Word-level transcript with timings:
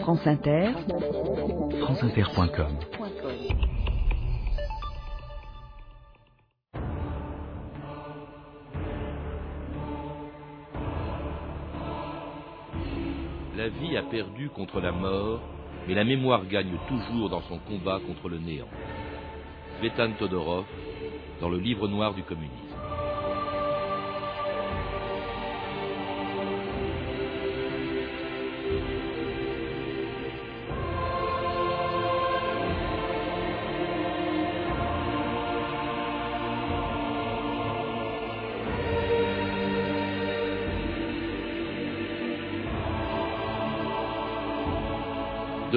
France 0.00 0.26
Inter, 0.26 0.72
franceinter.com. 1.82 2.78
La 13.56 13.68
vie 13.68 13.96
a 13.96 14.02
perdu 14.02 14.48
contre 14.50 14.80
la 14.80 14.90
mort, 14.90 15.40
mais 15.86 15.94
la 15.94 16.04
mémoire 16.04 16.44
gagne 16.46 16.76
toujours 16.88 17.28
dans 17.30 17.42
son 17.42 17.58
combat 17.58 18.00
contre 18.04 18.28
le 18.28 18.38
néant. 18.38 18.68
Svetan 19.78 20.10
Todorov, 20.18 20.64
dans 21.40 21.48
le 21.48 21.58
livre 21.58 21.86
noir 21.86 22.14
du 22.14 22.24
communisme. 22.24 22.67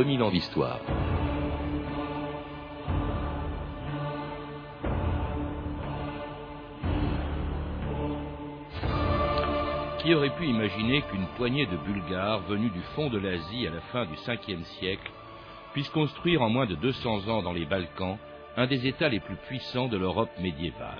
2000 0.03 0.23
ans 0.23 0.31
d'histoire. 0.31 0.79
Qui 9.99 10.15
aurait 10.15 10.35
pu 10.35 10.47
imaginer 10.47 11.03
qu'une 11.03 11.27
poignée 11.37 11.67
de 11.67 11.77
Bulgares 11.77 12.41
venus 12.49 12.73
du 12.73 12.81
fond 12.95 13.11
de 13.11 13.19
l'Asie 13.19 13.67
à 13.67 13.69
la 13.69 13.81
fin 13.91 14.07
du 14.07 14.15
5e 14.15 14.63
siècle 14.79 15.11
puisse 15.73 15.89
construire 15.89 16.41
en 16.41 16.49
moins 16.49 16.65
de 16.65 16.73
200 16.73 17.27
ans 17.27 17.43
dans 17.43 17.53
les 17.53 17.65
Balkans 17.65 18.17
un 18.57 18.65
des 18.65 18.87
États 18.87 19.07
les 19.07 19.19
plus 19.19 19.37
puissants 19.47 19.87
de 19.87 19.97
l'Europe 19.97 20.31
médiévale, 20.39 20.97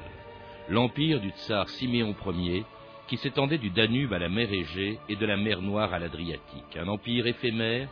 l'empire 0.69 1.19
du 1.19 1.31
tsar 1.31 1.67
Siméon 1.69 2.16
Ier, 2.27 2.66
qui 3.07 3.17
s'étendait 3.17 3.57
du 3.57 3.72
Danube 3.72 4.13
à 4.13 4.19
la 4.19 4.29
mer 4.29 4.53
Égée 4.53 4.99
et 5.09 5.16
de 5.16 5.25
la 5.25 5.38
mer 5.38 5.59
Noire 5.59 5.91
à 5.91 5.97
l'Adriatique, 5.97 6.77
un 6.77 6.88
empire 6.88 7.25
éphémère 7.25 7.89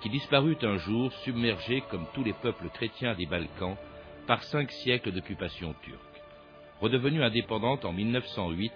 qui 0.00 0.10
disparut 0.10 0.58
un 0.62 0.76
jour 0.76 1.12
submergé, 1.24 1.82
comme 1.90 2.06
tous 2.14 2.24
les 2.24 2.32
peuples 2.32 2.68
chrétiens 2.68 3.14
des 3.14 3.26
Balkans, 3.26 3.76
par 4.26 4.42
cinq 4.44 4.70
siècles 4.70 5.12
d'occupation 5.12 5.74
turque. 5.82 6.00
Redevenue 6.80 7.22
indépendante 7.22 7.84
en 7.84 7.92
1908, 7.92 8.72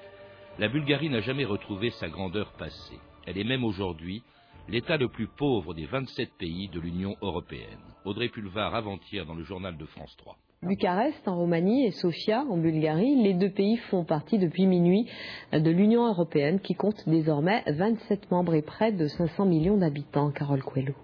la 0.59 0.69
Bulgarie 0.69 1.11
n'a 1.11 1.21
jamais 1.21 1.45
retrouvé 1.45 1.91
sa 1.91 2.09
grandeur 2.09 2.53
passée. 2.53 2.99
Elle 3.27 3.39
est 3.39 3.45
même 3.45 3.65
aujourd'hui 3.65 4.23
l'État 4.69 4.97
le 4.97 5.09
plus 5.09 5.27
pauvre 5.27 5.75
des 5.75 5.87
27 5.87 6.31
pays 6.39 6.69
de 6.69 6.81
l'Union 6.81 7.17
européenne. 7.23 7.81
Audrey 8.05 8.29
Pulvar 8.29 8.75
avant-hier 8.75 9.27
dans 9.27 9.35
le 9.35 9.43
journal 9.45 9.77
de 9.77 9.85
France 9.85 10.17
3. 10.19 10.37
Bucarest 10.63 11.27
en 11.27 11.37
Roumanie 11.37 11.87
et 11.87 11.91
Sofia 11.91 12.45
en 12.49 12.59
Bulgarie, 12.59 13.17
les 13.23 13.35
deux 13.35 13.51
pays 13.51 13.79
font 13.91 14.05
partie 14.05 14.39
depuis 14.39 14.67
minuit 14.67 15.07
de 15.53 15.71
l'Union 15.71 16.07
européenne 16.07 16.61
qui 16.61 16.75
compte 16.75 17.09
désormais 17.09 17.65
27 17.67 18.31
membres 18.31 18.55
et 18.55 18.63
près 18.63 18.93
de 18.93 19.07
500 19.07 19.47
millions 19.47 19.79
d'habitants. 19.79 20.31
Carole 20.31 20.63
Coelho. 20.63 20.95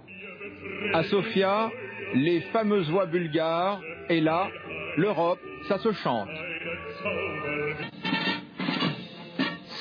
À 0.93 1.03
Sofia, 1.05 1.71
les 2.15 2.41
fameuses 2.53 2.91
voix 2.91 3.07
bulgares, 3.07 3.81
et 4.09 4.21
là, 4.21 4.49
l'Europe, 4.97 5.41
ça 5.69 5.79
se 5.79 5.93
chante. 5.93 6.29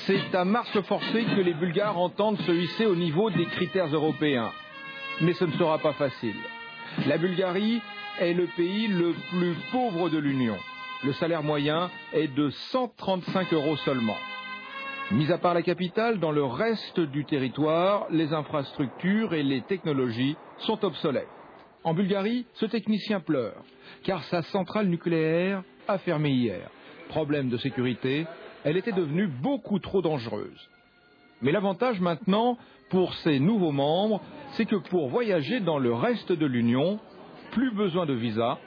C'est 0.06 0.36
à 0.36 0.46
marche 0.46 0.80
forcée 0.82 1.24
que 1.24 1.42
les 1.42 1.54
Bulgares 1.54 1.98
entendent 1.98 2.40
se 2.42 2.52
hisser 2.52 2.86
au 2.86 2.96
niveau 2.96 3.32
des 3.32 3.46
critères 3.46 3.88
européens. 3.88 4.52
Mais 5.22 5.34
ce 5.34 5.46
ne 5.46 5.52
sera 5.54 5.80
pas 5.80 5.94
facile. 5.94 6.36
La 7.08 7.18
Bulgarie 7.18 7.82
est 8.20 8.34
le 8.34 8.48
pays 8.56 8.88
le 8.88 9.14
plus 9.32 9.56
pauvre 9.72 10.10
de 10.10 10.20
l'Union. 10.20 10.58
Le 11.04 11.14
salaire 11.14 11.44
moyen 11.44 11.90
est 12.14 12.28
de 12.28 12.50
135 12.50 13.54
euros 13.54 13.78
seulement. 13.78 14.18
Mis 15.12 15.32
à 15.32 15.38
part 15.38 15.54
la 15.54 15.62
capitale, 15.62 16.20
dans 16.20 16.32
le 16.32 16.44
reste 16.44 17.00
du 17.00 17.26
territoire, 17.26 18.08
les 18.10 18.34
infrastructures 18.34 19.34
et 19.34 19.44
les 19.44 19.62
technologies 19.62 20.36
sont 20.60 20.84
obsolètes. 20.84 21.28
En 21.84 21.94
Bulgarie, 21.94 22.46
ce 22.54 22.66
technicien 22.66 23.20
pleure, 23.20 23.64
car 24.04 24.24
sa 24.26 24.42
centrale 24.44 24.88
nucléaire 24.88 25.64
a 25.88 25.98
fermé 26.00 26.32
hier. 26.32 26.70
Problème 27.10 27.50
de 27.50 27.58
sécurité, 27.58 28.26
elle 28.64 28.78
était 28.78 28.92
devenue 28.92 29.28
beaucoup 29.28 29.80
trop 29.80 30.02
dangereuse. 30.02 30.70
Mais 31.42 31.52
l'avantage 31.52 32.00
maintenant, 32.00 32.58
pour 32.90 33.14
ces 33.16 33.40
nouveaux 33.40 33.72
membres, 33.72 34.22
c'est 34.54 34.66
que 34.66 34.76
pour 34.76 35.10
voyager 35.10 35.60
dans 35.60 35.78
le 35.78 35.94
reste 35.94 36.32
de 36.32 36.46
l'Union, 36.46 37.00
plus 37.52 37.72
besoin 37.72 38.06
de 38.06 38.14
visa. 38.14 38.58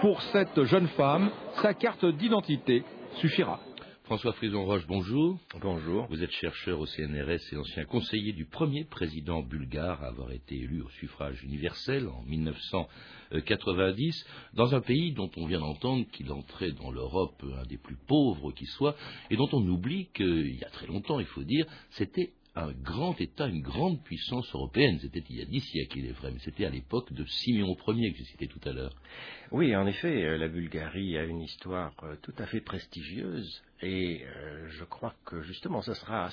Pour 0.00 0.20
cette 0.22 0.64
jeune 0.64 0.88
femme, 0.88 1.30
sa 1.62 1.74
carte 1.74 2.04
d'identité 2.04 2.82
suffira. 3.16 3.60
François 4.04 4.34
Frison-Roche, 4.34 4.86
bonjour. 4.86 5.38
Bonjour. 5.62 6.06
Vous 6.10 6.22
êtes 6.22 6.30
chercheur 6.30 6.78
au 6.78 6.84
CNRS 6.84 7.40
et 7.52 7.56
ancien 7.56 7.86
conseiller 7.86 8.34
du 8.34 8.44
premier 8.44 8.84
président 8.84 9.42
bulgare 9.42 10.04
à 10.04 10.08
avoir 10.08 10.30
été 10.30 10.56
élu 10.56 10.82
au 10.82 10.90
suffrage 10.90 11.42
universel 11.42 12.06
en 12.08 12.20
1990, 12.24 14.26
dans 14.52 14.74
un 14.74 14.82
pays 14.82 15.14
dont 15.14 15.30
on 15.38 15.46
vient 15.46 15.60
d'entendre 15.60 16.04
qu'il 16.12 16.30
entrait 16.32 16.72
dans 16.72 16.90
l'Europe 16.90 17.42
un 17.58 17.64
des 17.64 17.78
plus 17.78 17.96
pauvres 18.06 18.52
qui 18.52 18.66
soit, 18.66 18.94
et 19.30 19.36
dont 19.36 19.48
on 19.52 19.66
oublie 19.66 20.10
qu'il 20.12 20.54
y 20.54 20.64
a 20.64 20.68
très 20.68 20.86
longtemps, 20.86 21.18
il 21.18 21.24
faut 21.24 21.42
dire, 21.42 21.64
c'était 21.92 22.34
un 22.56 22.72
grand 22.72 23.20
État, 23.20 23.48
une 23.48 23.62
grande 23.62 24.02
puissance 24.04 24.52
européenne. 24.54 24.98
C'était 25.00 25.22
il 25.28 25.38
y 25.38 25.42
a 25.42 25.44
dix 25.44 25.60
siècles, 25.60 25.98
il 25.98 26.06
est 26.06 26.12
vrai, 26.12 26.30
mais 26.30 26.38
c'était 26.40 26.64
à 26.64 26.70
l'époque 26.70 27.12
de 27.12 27.24
Simeon 27.24 27.76
Ier 27.88 28.12
que 28.12 28.18
j'ai 28.18 28.24
cité 28.24 28.46
tout 28.46 28.60
à 28.64 28.72
l'heure. 28.72 28.94
Oui, 29.50 29.74
en 29.74 29.86
effet, 29.86 30.24
euh, 30.24 30.36
la 30.36 30.48
Bulgarie 30.48 31.18
a 31.18 31.24
une 31.24 31.42
histoire 31.42 31.92
euh, 32.04 32.16
tout 32.22 32.34
à 32.38 32.46
fait 32.46 32.60
prestigieuse 32.60 33.62
et 33.84 34.24
euh, 34.24 34.66
je 34.68 34.84
crois 34.84 35.14
que 35.24 35.42
justement 35.42 35.82
ce 35.82 35.94
sera 35.94 36.28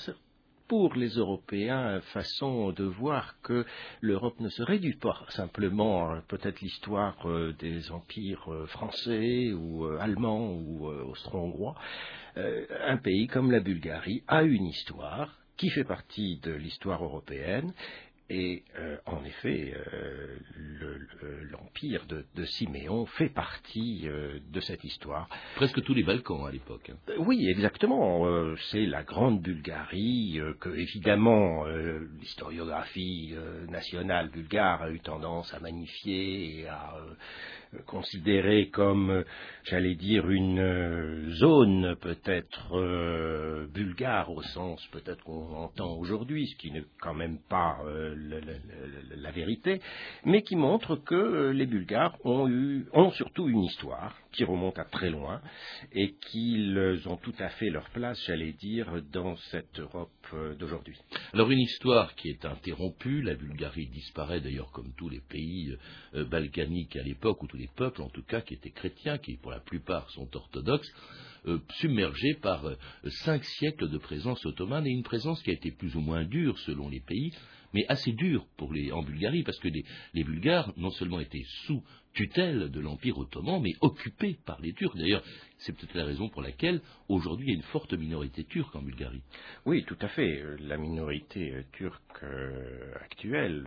pour 0.68 0.96
les 0.96 1.10
Européens 1.10 2.00
façon 2.14 2.72
de 2.72 2.86
voir 2.86 3.36
que 3.44 3.66
l'Europe 4.00 4.40
ne 4.40 4.50
se 4.50 4.64
réduit 4.64 4.96
pas 4.96 5.26
simplement 5.30 6.22
peut-être 6.30 6.62
l'histoire 6.62 7.18
des 7.60 7.92
empires 7.92 8.48
français 8.68 9.52
ou 9.52 9.86
allemands 10.00 10.54
ou 10.54 10.88
austro-hongrois. 10.88 11.76
un 12.38 12.98
pays 12.98 13.28
comme 13.28 13.52
la 13.52 13.60
Bulgarie 13.60 14.24
a 14.28 14.44
une 14.44 14.66
histoire 14.68 15.38
qui 15.58 15.70
fait 15.70 15.84
partie 15.84 16.40
de 16.40 16.54
l'histoire 16.54 17.04
européenne. 17.04 17.74
Et 18.34 18.64
euh, 18.80 18.96
en 19.08 19.26
effet, 19.26 19.74
euh, 19.94 20.38
l'empire 21.52 22.06
de, 22.06 22.46
Siméon 22.46 23.06
fait 23.06 23.28
partie 23.28 24.04
euh, 24.06 24.40
de 24.54 24.62
cette 24.62 24.86
histoire. 24.86 25.28
Presque 25.58 25.84
tous 25.84 25.94
les 25.94 26.04
Balkans 26.04 26.46
à 26.48 26.52
l'époque. 26.52 26.92
Hein. 26.92 27.14
oui, 27.20 27.50
exactement. 27.50 28.26
C'est 28.72 28.86
la 28.86 29.04
grande 29.04 29.42
Bulgarie 29.42 30.40
que, 30.62 30.70
évidemment, 30.70 31.66
l'historiographie 32.22 33.36
nationale 33.68 34.30
bulgare 34.30 34.84
a 34.84 34.92
eu 34.92 35.02
tendance 35.02 35.54
à 35.54 35.60
magnifier 35.60 36.60
et 36.60 36.68
à 36.68 36.96
considéré 37.86 38.70
comme, 38.70 39.24
j'allais 39.64 39.96
dire, 39.96 40.30
une 40.30 40.60
euh, 40.60 41.30
zone 41.36 41.96
peut-être 42.02 42.76
euh, 42.76 43.68
bulgare 43.68 44.30
au 44.30 44.42
sens 44.42 44.86
peut-être 44.92 45.24
qu'on 45.24 45.54
entend 45.56 45.94
aujourd'hui, 45.96 46.48
ce 46.48 46.56
qui 46.58 46.72
n'est 46.72 46.84
quand 47.02 47.14
même 47.14 47.40
pas 47.50 47.78
euh, 47.86 48.16
la 49.16 49.32
vérité, 49.32 49.82
mais 50.26 50.42
qui 50.42 50.56
montre 50.56 50.96
que 50.98 51.52
les 51.52 51.66
Bulgares 51.66 52.18
ont, 52.26 52.48
eu, 52.50 52.86
ont 52.94 53.12
surtout 53.12 53.48
une 53.48 53.64
histoire 53.64 54.18
qui 54.34 54.44
remonte 54.44 54.80
à 54.80 54.86
très 54.86 55.10
loin 55.10 55.42
et 55.92 56.14
qu'ils 56.14 57.02
ont 57.06 57.18
tout 57.18 57.34
à 57.40 57.50
fait 57.50 57.70
leur 57.70 57.90
place, 57.90 58.22
j'allais 58.26 58.54
dire, 58.54 58.88
dans 59.12 59.36
cette 59.52 59.80
Europe 59.80 60.10
d'aujourd'hui. 60.58 60.98
Alors 61.34 61.52
une 61.52 61.60
histoire 61.60 62.16
qui 62.16 62.30
est 62.30 62.46
interrompue, 62.46 63.22
la 63.22 63.36
Bulgarie 63.36 63.88
disparaît 63.88 64.40
d'ailleurs 64.40 64.72
comme 64.72 64.94
tous 64.98 65.10
les 65.10 65.20
pays 65.20 65.76
balkaniques 66.30 66.96
à 66.96 67.04
l'époque, 67.04 67.44
ou 67.44 67.48
peuples 67.68 68.02
en 68.02 68.10
tout 68.10 68.24
cas 68.24 68.42
qui 68.42 68.54
étaient 68.54 68.72
chrétiens, 68.72 69.18
qui 69.18 69.38
pour 69.38 69.52
la 69.52 69.60
plupart 69.60 70.10
sont 70.12 70.36
orthodoxes, 70.36 70.92
euh, 71.48 71.60
submergés 71.80 72.36
par 72.36 72.66
euh, 72.66 72.76
cinq 73.24 73.44
siècles 73.44 73.90
de 73.90 73.98
présence 73.98 74.46
ottomane 74.46 74.86
et 74.86 74.92
une 74.92 75.04
présence 75.04 75.42
qui 75.42 75.50
a 75.50 75.54
été 75.54 75.72
plus 75.72 75.96
ou 75.96 76.00
moins 76.00 76.24
dure 76.24 76.58
selon 76.60 76.88
les 76.88 77.00
pays, 77.00 77.32
mais 77.74 77.86
assez 77.88 78.12
dure 78.12 78.46
les, 78.72 78.92
en 78.92 79.02
Bulgarie, 79.02 79.44
parce 79.44 79.58
que 79.60 79.68
les, 79.68 79.84
les 80.14 80.24
Bulgares 80.24 80.72
non 80.78 80.92
seulement 80.92 81.20
étaient 81.20 81.46
sous 81.66 81.84
tutelle 82.14 82.70
de 82.70 82.80
l'Empire 82.80 83.18
ottoman, 83.18 83.62
mais 83.62 83.74
occupés 83.82 84.38
par 84.46 84.60
les 84.62 84.74
Turcs. 84.74 84.96
D'ailleurs, 84.96 85.24
c'est 85.58 85.74
peut-être 85.76 85.96
la 85.96 86.06
raison 86.06 86.30
pour 86.30 86.42
laquelle 86.42 86.82
aujourd'hui 87.08 87.48
il 87.48 87.50
y 87.52 87.54
a 87.54 87.58
une 87.58 87.64
forte 87.64 87.94
minorité 87.94 88.44
turque 88.44 88.76
en 88.76 88.82
Bulgarie. 88.82 89.24
Oui, 89.66 89.84
tout 89.86 89.98
à 90.02 90.10
fait. 90.10 90.44
La 90.60 90.78
minorité 90.78 91.66
turque 91.72 92.24
actuelle 93.02 93.64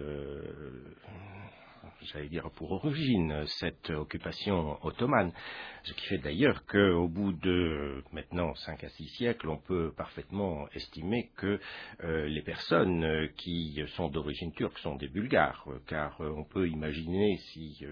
j'allais 2.02 2.28
dire 2.28 2.50
pour 2.56 2.72
origine, 2.72 3.44
cette 3.46 3.90
occupation 3.90 4.78
ottomane. 4.84 5.32
Ce 5.84 5.92
qui 5.92 6.06
fait 6.06 6.18
d'ailleurs 6.18 6.64
qu'au 6.64 7.08
bout 7.08 7.32
de 7.32 8.02
maintenant 8.12 8.54
5 8.54 8.84
à 8.84 8.88
6 8.88 9.06
siècles, 9.16 9.50
on 9.50 9.58
peut 9.58 9.92
parfaitement 9.94 10.66
estimer 10.74 11.30
que 11.36 11.60
les 12.02 12.40
personnes 12.40 13.28
qui 13.36 13.82
sont 13.96 14.08
d'origine 14.08 14.52
turque 14.52 14.78
sont 14.78 14.96
des 14.96 15.08
Bulgares, 15.08 15.66
car 15.86 16.16
on 16.20 16.44
peut 16.44 16.68
imaginer 16.68 17.36
si 17.52 17.84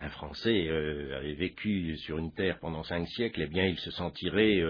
un 0.00 0.08
Français 0.08 0.68
avait 0.70 1.34
vécu 1.34 1.98
sur 1.98 2.16
une 2.16 2.32
terre 2.32 2.58
pendant 2.60 2.82
cinq 2.82 3.06
siècles, 3.08 3.42
eh 3.42 3.46
bien 3.46 3.66
il 3.66 3.78
se 3.78 3.90
sentirait 3.90 4.62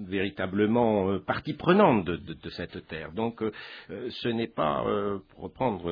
véritablement 0.00 1.20
partie 1.20 1.54
prenante 1.54 2.04
de, 2.04 2.50
cette 2.50 2.84
terre. 2.88 3.12
Donc 3.12 3.44
ce 3.88 4.28
n'est 4.28 4.48
pas, 4.48 4.84
pour 5.30 5.44
reprendre 5.44 5.88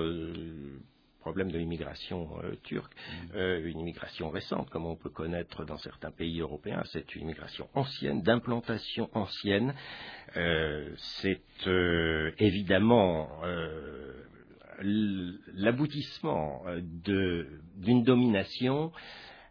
problème 1.20 1.50
de 1.50 1.58
l'immigration 1.58 2.28
euh, 2.42 2.54
turque, 2.62 2.92
mm. 2.94 3.36
euh, 3.36 3.68
une 3.68 3.78
immigration 3.80 4.30
récente, 4.30 4.70
comme 4.70 4.86
on 4.86 4.96
peut 4.96 5.10
connaître 5.10 5.64
dans 5.64 5.76
certains 5.78 6.10
pays 6.10 6.40
européens, 6.40 6.82
c'est 6.86 7.14
une 7.14 7.22
immigration 7.22 7.68
ancienne, 7.74 8.22
d'implantation 8.22 9.08
ancienne. 9.12 9.74
Euh, 10.36 10.90
c'est 10.96 11.40
évidemment 12.38 13.28
l'aboutissement 14.82 16.64
d'une 17.04 18.02
domination 18.02 18.92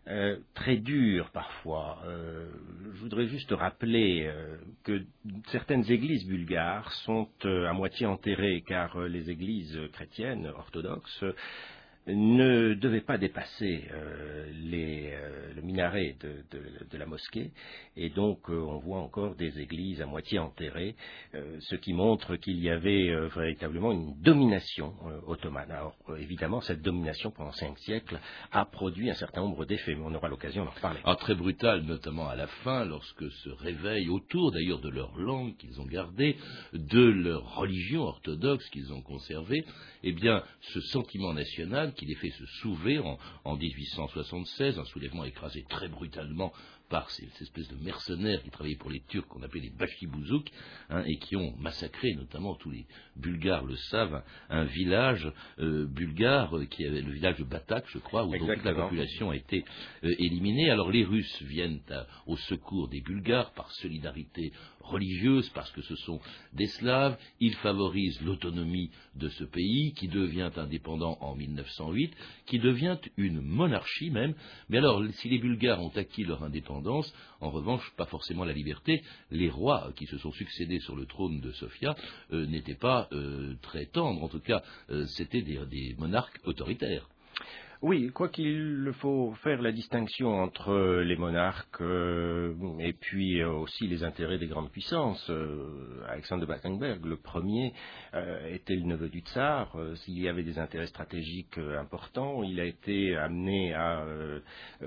euh, 0.09 0.37
très 0.55 0.77
dur 0.77 1.29
parfois. 1.31 1.99
Euh, 2.05 2.49
je 2.93 2.99
voudrais 2.99 3.27
juste 3.27 3.51
rappeler 3.51 4.25
euh, 4.25 4.57
que 4.83 5.03
certaines 5.51 5.89
églises 5.91 6.25
bulgares 6.25 6.91
sont 7.05 7.29
à 7.43 7.73
moitié 7.73 8.07
enterrées 8.07 8.63
car 8.65 8.99
les 9.01 9.29
églises 9.29 9.77
chrétiennes 9.93 10.47
orthodoxes 10.47 11.23
ne 12.15 12.73
devait 12.73 13.01
pas 13.01 13.17
dépasser 13.17 13.85
euh, 13.91 14.45
les, 14.63 15.11
euh, 15.13 15.53
le 15.55 15.61
minaret 15.61 16.15
de, 16.21 16.97
la 16.97 17.05
mosquée, 17.05 17.51
et 17.95 18.09
donc 18.09 18.49
euh, 18.49 18.59
on 18.59 18.79
voit 18.79 18.99
encore 18.99 19.35
des 19.35 19.59
églises 19.59 20.01
à 20.01 20.05
moitié 20.05 20.39
enterrées, 20.39 20.95
ce 21.59 21.75
qui 21.75 21.93
montre 21.93 22.35
qu'il 22.35 22.59
y 22.59 22.69
avait 22.69 23.09
véritablement 23.29 23.91
une 23.91 24.19
domination 24.21 24.93
ottomane. 25.27 25.71
Alors 25.71 25.95
évidemment, 26.17 26.59
cette 26.61 26.81
domination 26.81 27.31
pendant 27.31 27.51
cinq 27.51 27.77
siècles 27.79 28.19
a 28.51 28.65
produit 28.65 29.09
un 29.09 29.13
certain 29.13 29.41
nombre 29.41 29.65
d'effets, 29.65 29.95
mais 29.95 30.03
on 30.03 30.13
aura 30.13 30.27
l'occasion 30.27 30.65
d'en 30.65 30.71
reparler. 30.71 30.99
Ah, 31.05 31.15
très 31.15 31.35
brutal, 31.35 31.83
notamment 31.83 32.27
à 32.27 32.35
la 32.35 32.47
fin, 32.47 32.83
lorsque 32.83 33.31
se 33.31 33.49
réveille 33.49 34.09
autour 34.09 34.51
d'ailleurs 34.51 34.81
de 34.81 34.89
leur 34.89 35.17
langue 35.17 35.55
qu'ils 35.57 35.79
ont 35.79 35.85
gardée, 35.85 36.35
de 36.73 37.03
leur 37.03 37.55
religion 37.55 38.01
orthodoxe 38.01 38.67
qu'ils 38.69 38.91
ont 38.91 39.01
conservée, 39.01 39.63
eh 40.03 40.11
bien, 40.11 40.43
ce 40.61 40.81
sentiment 40.81 41.33
national 41.33 41.93
qui 41.99 42.05
les 42.05 42.15
fait 42.15 42.31
se 42.31 42.45
soulever 42.45 42.97
en, 42.99 43.17
en 43.43 43.57
1876, 43.57 44.79
un 44.79 44.85
soulèvement 44.85 45.25
écrasé 45.25 45.65
très 45.67 45.89
brutalement 45.89 46.53
par 46.89 47.09
ces, 47.11 47.27
espèces 47.41 47.69
de 47.69 47.83
mercenaires 47.83 48.41
qui 48.43 48.49
travaillaient 48.49 48.75
pour 48.75 48.89
les 48.89 49.01
Turcs 49.07 49.27
qu'on 49.27 49.43
appelait 49.43 49.61
les 49.61 49.69
Bachibouzouk 49.69 50.49
hein, 50.89 51.03
et 51.05 51.17
qui 51.17 51.35
ont 51.35 51.55
massacré, 51.57 52.13
notamment 52.15 52.55
tous 52.55 52.71
les 52.71 52.85
Bulgares 53.15 53.65
le 53.65 53.75
savent, 53.75 54.23
un 54.49 54.65
village 54.65 55.31
euh, 55.59 55.85
bulgare 55.85 56.57
euh, 56.57 56.65
qui 56.65 56.85
avait 56.85 57.01
le 57.01 57.11
village 57.11 57.37
de 57.37 57.43
Batak, 57.43 57.85
je 57.89 57.99
crois, 57.99 58.25
où 58.25 58.35
toute 58.35 58.63
la 58.63 58.73
population 58.73 59.29
a 59.29 59.35
été 59.35 59.63
euh, 60.03 60.13
éliminée. 60.19 60.69
Alors 60.69 60.91
les 60.91 61.03
Russes 61.03 61.41
viennent 61.43 61.79
au 62.25 62.37
secours 62.37 62.87
des 62.89 63.01
Bulgares 63.01 63.53
par 63.53 63.71
solidarité 63.71 64.51
religieuse, 64.81 65.49
parce 65.49 65.71
que 65.71 65.81
ce 65.81 65.95
sont 65.95 66.19
des 66.53 66.67
Slaves. 66.67 67.17
Ils 67.39 67.55
favorisent 67.55 68.21
l'autonomie 68.21 68.91
de 69.15 69.29
ce 69.29 69.43
pays 69.43 69.93
qui 69.93 70.07
devient 70.07 70.49
indépendant 70.55 71.17
en 71.21 71.35
1908, 71.35 72.13
qui 72.45 72.59
devient 72.59 72.97
une 73.17 73.41
monarchie 73.41 74.09
même. 74.09 74.33
Mais 74.69 74.77
alors, 74.79 75.03
si 75.11 75.29
les 75.29 75.37
Bulgares 75.37 75.81
ont 75.81 75.95
acquis 75.95 76.23
leur 76.23 76.43
indépendance, 76.43 76.78
en 77.41 77.49
revanche, 77.49 77.91
pas 77.97 78.05
forcément 78.05 78.45
la 78.45 78.53
liberté. 78.53 79.03
Les 79.31 79.49
rois 79.49 79.91
qui 79.95 80.05
se 80.05 80.17
sont 80.17 80.31
succédés 80.31 80.79
sur 80.79 80.95
le 80.95 81.05
trône 81.05 81.39
de 81.41 81.51
Sofia 81.51 81.95
euh, 82.31 82.45
n'étaient 82.47 82.75
pas 82.75 83.07
euh, 83.11 83.55
très 83.61 83.85
tendres, 83.85 84.23
en 84.23 84.27
tout 84.27 84.39
cas, 84.39 84.61
euh, 84.89 85.05
c'étaient 85.05 85.41
des 85.41 85.95
monarques 85.97 86.39
autoritaires. 86.45 87.07
Oui, 87.81 88.09
quoi 88.11 88.27
qu'il 88.27 88.91
faut 88.99 89.33
faire 89.35 89.61
la 89.61 89.71
distinction 89.71 90.33
entre 90.33 90.99
les 91.01 91.15
monarques 91.15 91.79
euh, 91.79 92.53
et 92.77 92.91
puis 92.91 93.39
euh, 93.39 93.51
aussi 93.53 93.87
les 93.87 94.03
intérêts 94.03 94.37
des 94.37 94.47
grandes 94.47 94.69
puissances. 94.69 95.29
Euh, 95.29 96.03
Alexandre 96.09 96.41
de 96.41 96.45
Battenberg, 96.45 97.05
le 97.05 97.15
premier, 97.15 97.73
était 98.49 98.75
le 98.75 98.83
neveu 98.83 99.07
du 99.07 99.21
tsar. 99.21 99.77
S'il 99.95 100.19
y 100.19 100.27
avait 100.27 100.43
des 100.43 100.59
intérêts 100.59 100.87
stratégiques 100.87 101.57
importants, 101.57 102.43
il 102.43 102.59
a 102.59 102.65
été 102.65 103.15
amené 103.15 103.73
à 103.73 104.05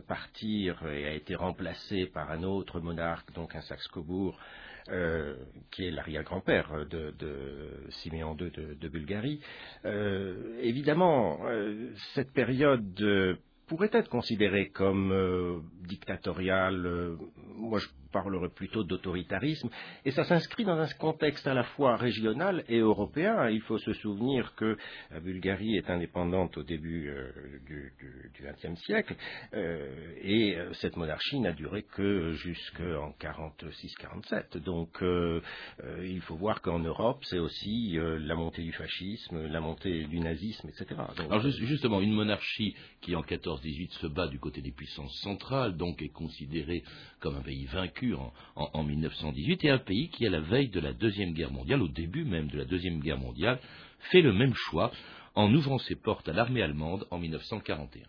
partir 0.06 0.86
et 0.86 1.06
a 1.06 1.14
été 1.14 1.34
remplacé 1.34 2.04
par 2.04 2.30
un 2.30 2.42
autre 2.42 2.80
monarque, 2.80 3.32
donc 3.32 3.54
un 3.54 3.62
Saxe-Cobourg, 3.62 4.38
euh, 4.88 5.36
qui 5.70 5.86
est 5.86 5.90
l'arrière-grand-père 5.90 6.86
de, 6.90 7.14
Siméon 7.90 8.36
II 8.38 8.50
de, 8.50 8.88
Bulgarie. 8.88 9.40
Euh, 9.84 10.58
évidemment, 10.60 11.38
euh, 11.46 11.90
cette 12.14 12.32
période 12.32 13.38
pourrait 13.66 13.90
être 13.92 14.08
considérée 14.08 14.68
comme 14.70 15.62
dictatoriale. 15.86 17.16
moi, 17.56 17.80
parlerait 18.12 18.50
plutôt 18.50 18.84
d'autoritarisme, 18.84 19.68
et 20.04 20.10
ça 20.12 20.24
s'inscrit 20.24 20.64
dans 20.64 20.78
un 20.78 20.86
contexte 20.98 21.46
à 21.46 21.54
la 21.54 21.64
fois 21.64 21.96
régional 21.96 22.64
et 22.68 22.78
européen. 22.78 23.48
Il 23.48 23.62
faut 23.62 23.78
se 23.78 23.92
souvenir 23.94 24.54
que 24.54 24.76
la 25.10 25.20
Bulgarie 25.20 25.76
est 25.76 25.90
indépendante 25.90 26.56
au 26.58 26.62
début 26.62 27.08
euh, 27.08 27.30
du 27.66 27.92
XXe 28.42 28.80
siècle, 28.82 29.16
euh, 29.54 30.14
et 30.22 30.56
euh, 30.56 30.72
cette 30.74 30.96
monarchie 30.96 31.40
n'a 31.40 31.52
duré 31.52 31.82
que 31.82 32.32
jusqu'en 32.32 33.14
46-47. 33.20 34.58
Donc 34.58 35.02
il 36.04 36.20
faut 36.22 36.36
voir 36.36 36.60
qu'en 36.60 36.78
Europe, 36.78 37.22
c'est 37.24 37.38
aussi 37.38 37.96
la 37.98 38.34
montée 38.34 38.62
du 38.62 38.72
fascisme, 38.72 39.46
la 39.46 39.60
montée 39.60 40.04
du 40.04 40.20
nazisme, 40.20 40.68
etc. 40.68 41.00
Alors 41.18 41.40
justement, 41.40 42.00
une 42.00 42.12
monarchie 42.12 42.74
qui 43.00 43.16
en 43.16 43.22
14-18 43.22 43.90
se 43.92 44.06
bat 44.06 44.28
du 44.28 44.38
côté 44.38 44.60
des 44.60 44.72
puissances 44.72 45.16
centrales, 45.22 45.76
donc 45.76 46.02
est 46.02 46.08
considérée 46.08 46.82
comme 47.20 47.36
un 47.36 47.42
pays 47.42 47.66
vaincu 47.66 48.01
en, 48.56 48.82
1918, 48.82 49.64
et 49.64 49.70
un 49.70 49.78
pays 49.78 50.08
qui, 50.10 50.26
à 50.26 50.30
la 50.30 50.40
veille 50.40 50.68
de 50.68 50.80
la 50.80 50.92
Deuxième 50.92 51.32
Guerre 51.32 51.52
mondiale, 51.52 51.82
au 51.82 51.88
début 51.88 52.24
même 52.24 52.48
de 52.48 52.58
la 52.58 52.64
Deuxième 52.64 53.00
Guerre 53.00 53.18
mondiale, 53.18 53.58
fait 54.10 54.22
le 54.22 54.32
même 54.32 54.54
choix 54.54 54.90
en 55.34 55.52
ouvrant 55.52 55.78
ses 55.78 55.94
portes 55.94 56.28
à 56.28 56.32
l'armée 56.32 56.62
allemande 56.62 57.06
en 57.10 57.18
1941. 57.18 58.02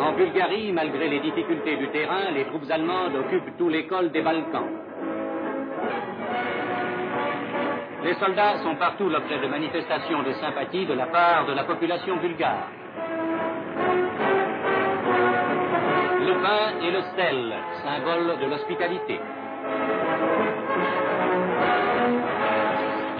En 0.00 0.16
Bulgarie, 0.16 0.72
malgré 0.72 1.08
les 1.08 1.20
difficultés 1.20 1.76
du 1.76 1.88
terrain, 1.90 2.30
les 2.32 2.44
troupes 2.46 2.68
allemandes 2.70 3.14
occupent 3.14 3.56
tout 3.56 3.68
l'école 3.68 4.10
des 4.10 4.22
Balkans. 4.22 4.68
Les 8.04 8.14
soldats 8.14 8.58
sont 8.62 8.74
partout 8.76 9.08
l'objet 9.08 9.40
de 9.40 9.46
manifestations 9.46 10.22
de 10.24 10.32
sympathie 10.32 10.86
de 10.86 10.94
la 10.94 11.06
part 11.06 11.46
de 11.46 11.52
la 11.52 11.64
population 11.64 12.16
bulgare. 12.16 12.81
Le 16.24 16.34
vin 16.40 16.78
et 16.80 16.90
le 16.92 17.02
sel, 17.16 17.52
symbole 17.82 18.38
de 18.38 18.46
l'hospitalité. 18.46 19.18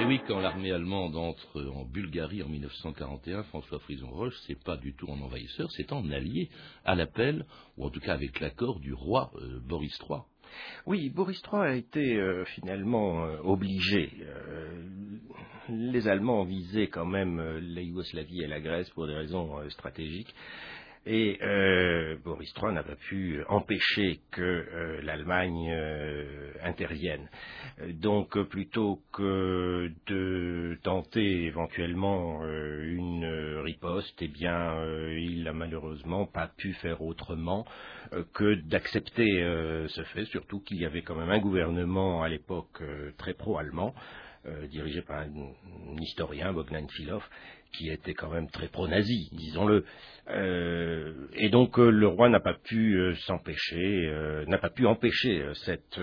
Et 0.00 0.04
oui, 0.04 0.20
quand 0.24 0.38
l'armée 0.38 0.70
allemande 0.70 1.16
entre 1.16 1.64
en 1.74 1.84
Bulgarie 1.84 2.44
en 2.44 2.48
1941, 2.48 3.42
François 3.42 3.80
Frison 3.80 4.08
Roche, 4.08 4.36
c'est 4.46 4.62
pas 4.62 4.76
du 4.76 4.94
tout 4.94 5.08
en 5.08 5.20
envahisseur, 5.20 5.68
c'est 5.72 5.92
en 5.92 6.08
allié 6.12 6.48
à 6.84 6.94
l'appel, 6.94 7.44
ou 7.76 7.86
en 7.86 7.90
tout 7.90 7.98
cas 7.98 8.14
avec 8.14 8.38
l'accord 8.38 8.78
du 8.78 8.94
roi 8.94 9.32
euh, 9.34 9.58
Boris 9.66 9.98
III. 10.08 10.20
Oui, 10.86 11.10
Boris 11.10 11.42
III 11.52 11.60
a 11.60 11.74
été 11.74 12.16
euh, 12.16 12.44
finalement 12.44 13.24
euh, 13.24 13.38
obligé. 13.42 14.12
les 15.68 16.06
Allemands 16.06 16.44
visaient 16.44 16.86
quand 16.86 17.06
même 17.06 17.40
la 17.40 17.80
Yougoslavie 17.80 18.42
et 18.42 18.46
la 18.46 18.60
Grèce 18.60 18.90
pour 18.90 19.08
des 19.08 19.14
raisons 19.14 19.58
stratégiques. 19.70 20.32
Et 21.04 21.38
euh, 21.42 22.16
Boris 22.24 22.54
III 22.56 22.74
n'a 22.74 22.84
pu 22.84 23.42
empêcher 23.48 24.20
que 24.30 24.40
euh, 24.40 25.00
l'Allemagne 25.02 25.68
euh, 25.72 26.52
intervienne. 26.62 27.28
Donc 27.88 28.40
plutôt 28.44 29.00
que 29.12 29.90
de 30.06 30.78
tenter 30.84 31.46
éventuellement 31.46 32.44
une 32.44 33.26
riposte, 33.64 34.16
eh 34.22 34.28
bien 34.28 34.76
il 35.16 35.42
n'a 35.42 35.52
malheureusement 35.52 36.26
pas 36.26 36.48
pu 36.56 36.72
faire 36.74 37.02
autrement 37.02 37.64
que 38.32 38.54
d'accepter 38.54 39.42
ce 39.88 40.02
fait, 40.12 40.24
surtout 40.26 40.60
qu'il 40.60 40.80
y 40.80 40.86
avait 40.86 41.02
quand 41.02 41.16
même 41.16 41.30
un 41.30 41.40
gouvernement 41.40 42.22
à 42.22 42.28
l'époque 42.28 42.82
très 43.16 43.34
pro-allemand. 43.34 43.94
dirigé 44.70 45.02
par 45.02 45.20
un, 45.20 45.30
historien, 46.00 46.52
Bogdan 46.52 46.86
Filov, 46.88 47.22
qui 47.72 47.90
était 47.90 48.14
quand 48.14 48.30
même 48.30 48.48
très 48.50 48.68
pro-nazi, 48.68 49.30
disons-le. 49.32 49.84
Euh, 50.28 51.26
et 51.34 51.48
donc 51.48 51.78
euh, 51.80 51.90
le 51.90 52.06
roi 52.06 52.28
n'a 52.28 52.38
pas 52.38 52.54
pu 52.54 52.96
euh, 52.96 53.14
s'empêcher, 53.26 54.44
n'a 54.46 54.58
pas 54.58 54.70
pu 54.70 54.86
empêcher 54.86 55.44
cette 55.64 56.00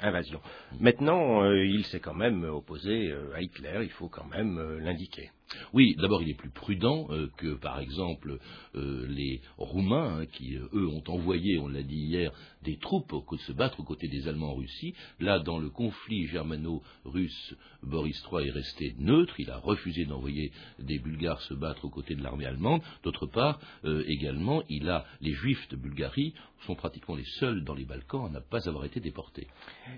invasion. 0.00 0.40
Maintenant, 0.80 1.50
il 1.52 1.84
s'est 1.86 2.00
quand 2.00 2.14
même 2.14 2.44
opposé 2.44 3.12
à 3.34 3.42
Hitler, 3.42 3.80
il 3.82 3.90
faut 3.90 4.08
quand 4.08 4.26
même 4.26 4.78
l'indiquer. 4.78 5.30
Oui, 5.72 5.96
d'abord, 5.98 6.22
il 6.22 6.28
est 6.28 6.34
plus 6.34 6.50
prudent 6.50 7.08
que, 7.38 7.54
par 7.54 7.80
exemple, 7.80 8.38
les 8.74 9.40
Roumains, 9.56 10.20
hein, 10.20 10.26
qui, 10.26 10.56
eux, 10.56 10.86
ont 10.86 11.02
envoyé, 11.08 11.58
on 11.58 11.68
l'a 11.68 11.82
dit 11.82 11.96
hier, 11.96 12.32
des 12.62 12.76
troupes 12.76 13.08
pour 13.08 13.40
se 13.40 13.52
battre 13.52 13.80
aux 13.80 13.84
côtés 13.84 14.08
des 14.08 14.28
Allemands 14.28 14.50
en 14.50 14.56
Russie. 14.56 14.94
Là, 15.20 15.38
dans 15.38 15.58
le 15.58 15.70
conflit 15.70 16.26
germano-russe, 16.26 17.54
Boris 17.82 18.22
III 18.30 18.48
est 18.48 18.52
resté 18.52 18.94
neutre. 18.98 19.40
Il 19.40 19.50
a 19.50 19.58
refusé 19.58 20.04
d'envoyer 20.04 20.52
des 20.78 20.98
Bulgares 20.98 21.40
se 21.42 21.54
battre 21.54 21.84
aux 21.84 21.90
côtés 21.90 22.14
de 22.14 22.22
l'armée 22.22 22.46
allemande. 22.46 22.82
D'autre 23.02 23.26
part, 23.26 23.58
également, 23.84 24.62
il 24.68 24.88
a 24.88 25.04
les 25.20 25.32
Juifs 25.32 25.68
de 25.68 25.76
Bulgarie 25.76 26.34
sont 26.66 26.74
pratiquement 26.74 27.14
les 27.14 27.24
seuls 27.38 27.62
dans 27.62 27.74
les 27.74 27.84
Balkans 27.84 28.26
à 28.26 28.30
ne 28.30 28.40
pas 28.40 28.68
avoir 28.68 28.84
été 28.84 28.98
déportés. 28.98 29.46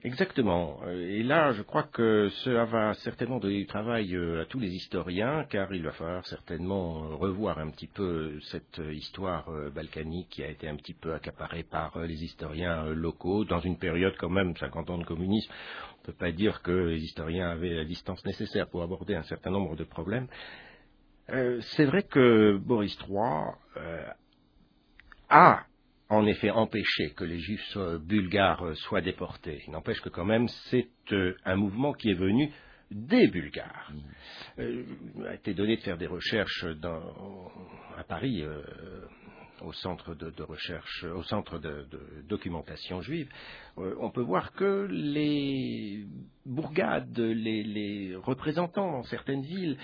Exactement. 0.05 0.79
Et 0.91 1.23
là, 1.23 1.53
je 1.53 1.63
crois 1.63 1.85
que 1.85 2.29
cela 2.45 2.67
va 2.67 2.93
certainement 2.95 3.39
donner 3.39 3.59
du 3.61 3.67
travail 3.67 4.15
à 4.15 4.45
tous 4.45 4.59
les 4.59 4.69
historiens 4.69 5.47
car 5.49 5.73
il 5.73 5.83
va 5.83 5.93
falloir 5.93 6.27
certainement 6.27 7.17
revoir 7.17 7.59
un 7.59 7.71
petit 7.71 7.87
peu 7.87 8.39
cette 8.51 8.81
histoire 8.93 9.49
euh, 9.49 9.71
balkanique 9.71 10.29
qui 10.31 10.43
a 10.43 10.49
été 10.49 10.69
un 10.69 10.77
petit 10.77 10.95
peu 10.95 11.15
accaparée 11.15 11.63
par 11.63 11.97
euh, 11.97 12.07
les 12.07 12.23
historiens 12.25 12.87
euh, 12.87 12.95
locaux 12.95 13.45
dans 13.45 13.61
une 13.61 13.79
période 13.79 14.15
quand 14.19 14.31
même 14.31 14.57
50 14.57 14.91
ans 14.91 14.99
de 14.99 15.05
communisme. 15.05 15.51
Ne 16.11 16.15
pas 16.17 16.33
dire 16.33 16.61
que 16.63 16.73
les 16.73 17.01
historiens 17.01 17.51
avaient 17.51 17.75
la 17.75 17.85
distance 17.85 18.25
nécessaire 18.25 18.69
pour 18.69 18.83
aborder 18.83 19.15
un 19.15 19.23
certain 19.23 19.51
nombre 19.51 19.77
de 19.77 19.85
problèmes. 19.85 20.27
c'est 21.29 21.85
vrai 21.85 22.03
que 22.03 22.57
Boris 22.57 22.99
III 23.09 23.55
a 25.29 25.65
en 26.09 26.27
effet 26.27 26.51
empêché 26.51 27.11
que 27.11 27.23
les 27.23 27.39
juifs 27.39 27.79
bulgares 28.03 28.77
soient 28.77 29.01
déportés. 29.01 29.63
Il 29.69 29.73
n'empêche 29.73 30.01
que 30.01 30.09
quand 30.09 30.25
même 30.25 30.49
c'est 30.49 30.89
un 31.45 31.55
mouvement 31.55 31.93
qui 31.93 32.11
est 32.11 32.15
venu 32.15 32.51
des 32.91 33.29
Bulgares. 33.29 33.93
Euh, 34.59 34.85
il 35.17 35.27
a 35.27 35.35
été 35.35 35.55
donné 35.55 35.77
de 35.77 35.83
faire 35.83 35.97
des 35.97 36.07
recherches 36.07 36.67
à 37.97 38.05
Paris, 38.05 38.43
euh, 38.43 38.63
au 39.63 39.73
centre 39.73 40.15
de, 40.15 40.43
recherche, 40.43 41.05
au 41.05 41.23
centre 41.23 41.59
de, 41.59 41.87
documentation 42.29 43.03
juive. 43.03 43.29
Euh, 43.79 43.95
on 44.01 44.11
peut 44.11 44.23
voir 44.23 44.53
que 44.53 44.87
les 44.91 46.05
bourgades, 46.47 47.19
les, 47.19 48.15
représentants 48.17 49.03
certaines 49.05 49.43
villes 49.43 49.77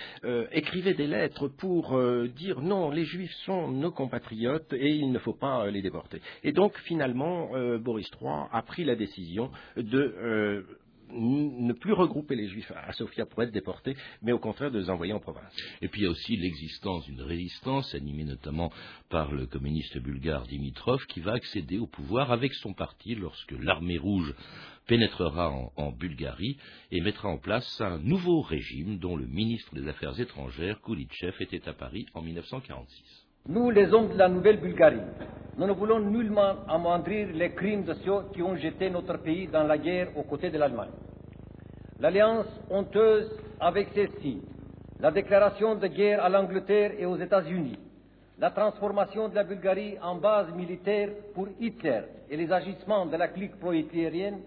écrivaient 0.53 0.95
des 0.95 1.07
lettres 1.07 1.49
pour 1.49 1.99
dire 2.29 2.61
non, 2.61 2.91
les 2.91 3.05
juifs 3.05 3.35
sont 3.45 3.69
nos 3.69 3.93
compatriotes 3.93 4.73
et 4.73 4.91
il 4.91 5.13
ne 5.13 5.19
faut 5.19 5.35
pas 5.35 5.71
les 5.71 5.83
déporter. 5.83 6.21
Et 6.43 6.53
donc 6.53 6.77
finalement, 6.79 7.51
Boris 7.79 8.09
III 8.21 8.47
a 8.51 8.63
pris 8.63 8.85
la 8.85 8.97
décision 8.97 9.51
de 9.77 10.65
ne 11.11 11.73
plus 11.73 11.93
regrouper 11.93 12.37
les 12.37 12.49
juifs 12.49 12.73
à 12.75 12.93
Sofia 12.93 13.27
pour 13.27 13.43
être 13.43 13.53
déportés, 13.53 13.97
mais 14.23 14.33
au 14.33 14.39
contraire 14.39 14.71
de 14.71 14.79
les 14.79 14.91
envoyer 14.91 15.13
en 15.13 15.21
province. 15.21 15.55
Et 15.83 15.89
puis 15.89 16.03
il 16.03 16.05
y 16.05 16.07
a 16.07 16.11
aussi 16.11 16.37
l'existence 16.37 17.05
d'une 17.07 17.23
résistance 17.23 17.95
animée 17.95 18.25
notamment 18.25 18.73
par 19.09 19.33
le 19.33 19.47
communiste 19.47 19.99
bulgare 19.99 20.47
Dimitrov 20.47 21.05
qui 21.07 21.21
va 21.21 21.33
accéder 21.33 21.79
au 21.79 21.87
pouvoir 21.87 22.33
avec 22.33 22.53
son 22.55 22.75
parti 22.75 23.15
lorsque 23.15 23.53
l'armée 23.53 23.99
rouge 23.99 24.35
pénétrera 24.87 25.53
en, 25.77 25.93
Bulgarie 25.93 26.57
et 26.91 27.01
mettra 27.01 27.29
en 27.29 27.39
place 27.39 27.81
un 27.81 27.99
nouveau 27.99 28.41
régime 28.41 28.99
dont 28.99 29.17
le 29.17 29.27
ministre 29.27 29.75
des 29.75 29.89
Affaires 29.89 30.19
étrangères, 30.21 30.81
Koulitchev, 30.81 31.37
était 31.41 31.69
à 31.69 31.73
Paris 31.73 32.07
en 32.15 32.23
1946. 32.23 33.26
Nous, 33.49 33.71
les 33.71 33.93
hommes 33.93 34.09
de 34.09 34.19
la 34.19 34.29
nouvelle 34.29 34.59
Bulgarie, 34.59 35.03
nous 35.57 35.69
ne 35.69 35.73
voulons 35.73 36.01
nullement 36.01 36.57
amoindrir 36.69 37.29
les 37.33 37.53
crimes 37.53 37.85
de 37.85 37.95
ceux 37.95 38.25
qui 38.35 38.43
ont 38.43 38.57
jeté 38.57 38.91
notre 38.91 39.19
pays 39.19 39.47
dans 39.47 39.63
la 39.63 39.79
guerre 39.79 40.09
aux 40.17 40.25
côtés 40.25 40.51
de 40.51 40.59
l'Allemagne. 40.59 40.91
L'alliance 42.01 42.47
honteuse 42.69 43.31
avec 43.61 43.91
celle-ci, 43.95 44.43
la 44.99 45.13
déclaration 45.13 45.77
de 45.77 45.87
guerre 45.87 46.25
à 46.25 46.29
l'Angleterre 46.29 46.95
et 46.99 47.07
aux 47.07 47.19
États-Unis, 47.19 47.79
la 48.41 48.51
transformation 48.51 49.29
de 49.29 49.37
la 49.37 49.45
Bulgarie 49.45 49.97
en 50.03 50.17
base 50.17 50.53
militaire 50.53 51.11
pour 51.33 51.47
Hitler 51.61 52.01
et 52.29 52.37
les 52.37 52.51
agissements 52.53 53.07
de 53.07 53.17
la 53.17 53.29
clique 53.29 53.61
pro-hitlérienne 53.61 54.41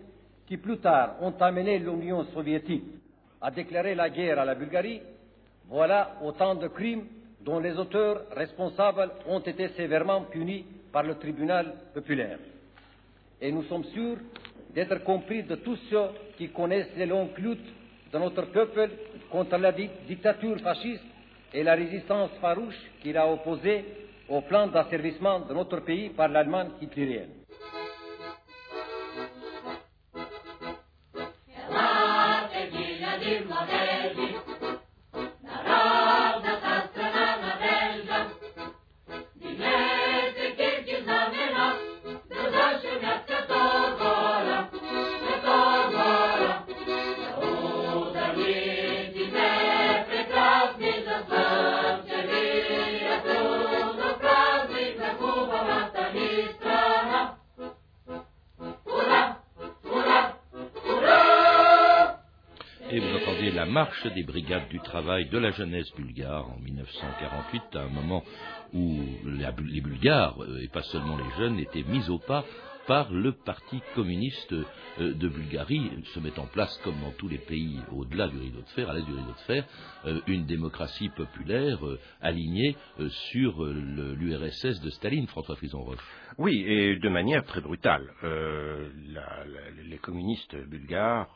qui 0.45 0.57
plus 0.57 0.79
tard 0.79 1.15
ont 1.21 1.33
amené 1.39 1.79
l'Union 1.79 2.25
soviétique 2.33 2.83
à 3.39 3.49
déclarer 3.49 3.95
la 3.95 4.09
guerre 4.09 4.39
à 4.39 4.45
la 4.45 4.55
Bulgarie, 4.55 5.01
voilà 5.69 6.17
autant 6.21 6.55
de 6.55 6.67
crimes 6.67 7.05
dont 7.41 7.59
les 7.59 7.77
auteurs 7.77 8.23
responsables 8.31 9.11
ont 9.27 9.39
été 9.39 9.69
sévèrement 9.69 10.23
punis 10.23 10.65
par 10.91 11.03
le 11.03 11.15
tribunal 11.15 11.73
populaire. 11.93 12.39
Et 13.41 13.51
nous 13.51 13.63
sommes 13.63 13.85
sûrs 13.85 14.17
d'être 14.73 15.03
compris 15.03 15.43
de 15.43 15.55
tous 15.55 15.77
ceux 15.89 16.07
qui 16.37 16.49
connaissent 16.49 16.95
les 16.97 17.05
longues 17.05 17.37
luttes 17.37 17.73
de 18.11 18.17
notre 18.17 18.43
peuple 18.51 18.89
contre 19.29 19.57
la 19.57 19.71
dictature 19.71 20.59
fasciste 20.59 21.03
et 21.53 21.63
la 21.63 21.75
résistance 21.75 22.31
farouche 22.41 22.77
qu'il 23.01 23.17
a 23.17 23.27
opposée 23.27 23.85
au 24.27 24.41
plan 24.41 24.67
d'asservissement 24.67 25.39
de 25.41 25.53
notre 25.53 25.79
pays 25.79 26.09
par 26.09 26.27
l'Allemagne 26.27 26.69
hitlérienne. 26.81 27.38
Marche 63.69 64.05
des 64.13 64.23
brigades 64.23 64.67
du 64.69 64.79
travail 64.79 65.29
de 65.29 65.37
la 65.37 65.51
jeunesse 65.51 65.91
bulgare 65.95 66.49
en 66.49 66.59
1948, 66.59 67.75
à 67.75 67.81
un 67.81 67.89
moment 67.89 68.23
où 68.73 68.99
les 69.25 69.81
Bulgares, 69.81 70.41
euh, 70.43 70.61
et 70.61 70.67
pas 70.67 70.83
seulement 70.83 71.17
les 71.17 71.37
jeunes, 71.37 71.59
étaient 71.59 71.83
mis 71.83 72.09
au 72.09 72.19
pas 72.19 72.45
par 72.87 73.11
le 73.11 73.33
Parti 73.33 73.81
communiste 73.93 74.51
euh, 74.51 74.65
de 75.13 75.27
Bulgarie, 75.27 75.91
se 76.13 76.19
met 76.19 76.37
en 76.39 76.47
place, 76.47 76.75
comme 76.83 76.99
dans 77.01 77.11
tous 77.11 77.27
les 77.27 77.37
pays 77.37 77.79
au-delà 77.91 78.27
du 78.27 78.37
rideau 78.37 78.61
de 78.61 78.69
fer, 78.69 78.89
à 78.89 78.93
l'aide 78.93 79.05
du 79.05 79.13
rideau 79.13 79.31
de 79.31 79.45
fer, 79.45 79.65
euh, 80.05 80.19
une 80.27 80.45
démocratie 80.45 81.09
populaire 81.09 81.79
alignée 82.21 82.75
sur 83.31 83.63
l'URSS 83.63 84.81
de 84.81 84.89
Staline, 84.89 85.27
François 85.27 85.55
Frison-Roche. 85.55 86.03
Oui, 86.39 86.63
et 86.65 86.95
de 86.95 87.09
manière 87.09 87.43
très 87.43 87.59
brutale. 87.59 88.13
les 89.89 89.97
communistes 89.97 90.55
bulgares 90.55 91.29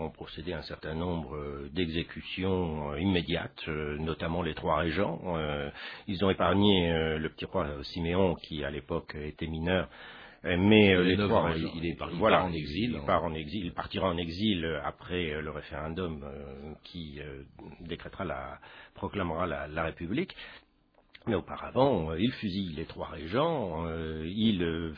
ont 0.00 0.10
procédé 0.10 0.52
à 0.52 0.58
un 0.58 0.62
certain 0.62 0.94
nombre 0.94 1.36
d'exécutions 1.72 2.94
immédiates, 2.94 3.66
notamment 3.66 4.42
les 4.42 4.54
trois 4.54 4.76
régents. 4.76 5.20
ils 6.06 6.24
ont 6.24 6.30
épargné 6.30 7.18
le 7.18 7.28
petit 7.30 7.46
roi 7.46 7.66
Siméon, 7.82 8.36
qui 8.36 8.62
à 8.62 8.70
l'époque 8.70 9.16
était 9.16 9.48
mineur, 9.48 9.88
mais 10.44 10.96
les 11.02 11.16
trois, 11.16 11.50
il, 11.74 11.86
est 11.86 11.98
voilà, 12.14 12.44
en 12.44 12.52
exil. 12.52 12.92
Il, 12.94 13.04
part 13.04 13.24
en 13.24 13.34
exil. 13.34 13.64
Il 13.66 13.72
partira 13.72 14.08
en 14.08 14.16
exil 14.16 14.80
après 14.84 15.42
le 15.42 15.50
référendum 15.50 16.24
qui 16.84 17.18
décrétera 17.80 18.24
la, 18.24 18.60
proclamera 18.94 19.48
la, 19.48 19.82
République. 19.82 20.36
Mais 21.28 21.34
auparavant, 21.34 22.14
il 22.14 22.32
fusille 22.32 22.72
les 22.74 22.86
trois 22.86 23.08
régents, 23.08 23.86
il 24.24 24.94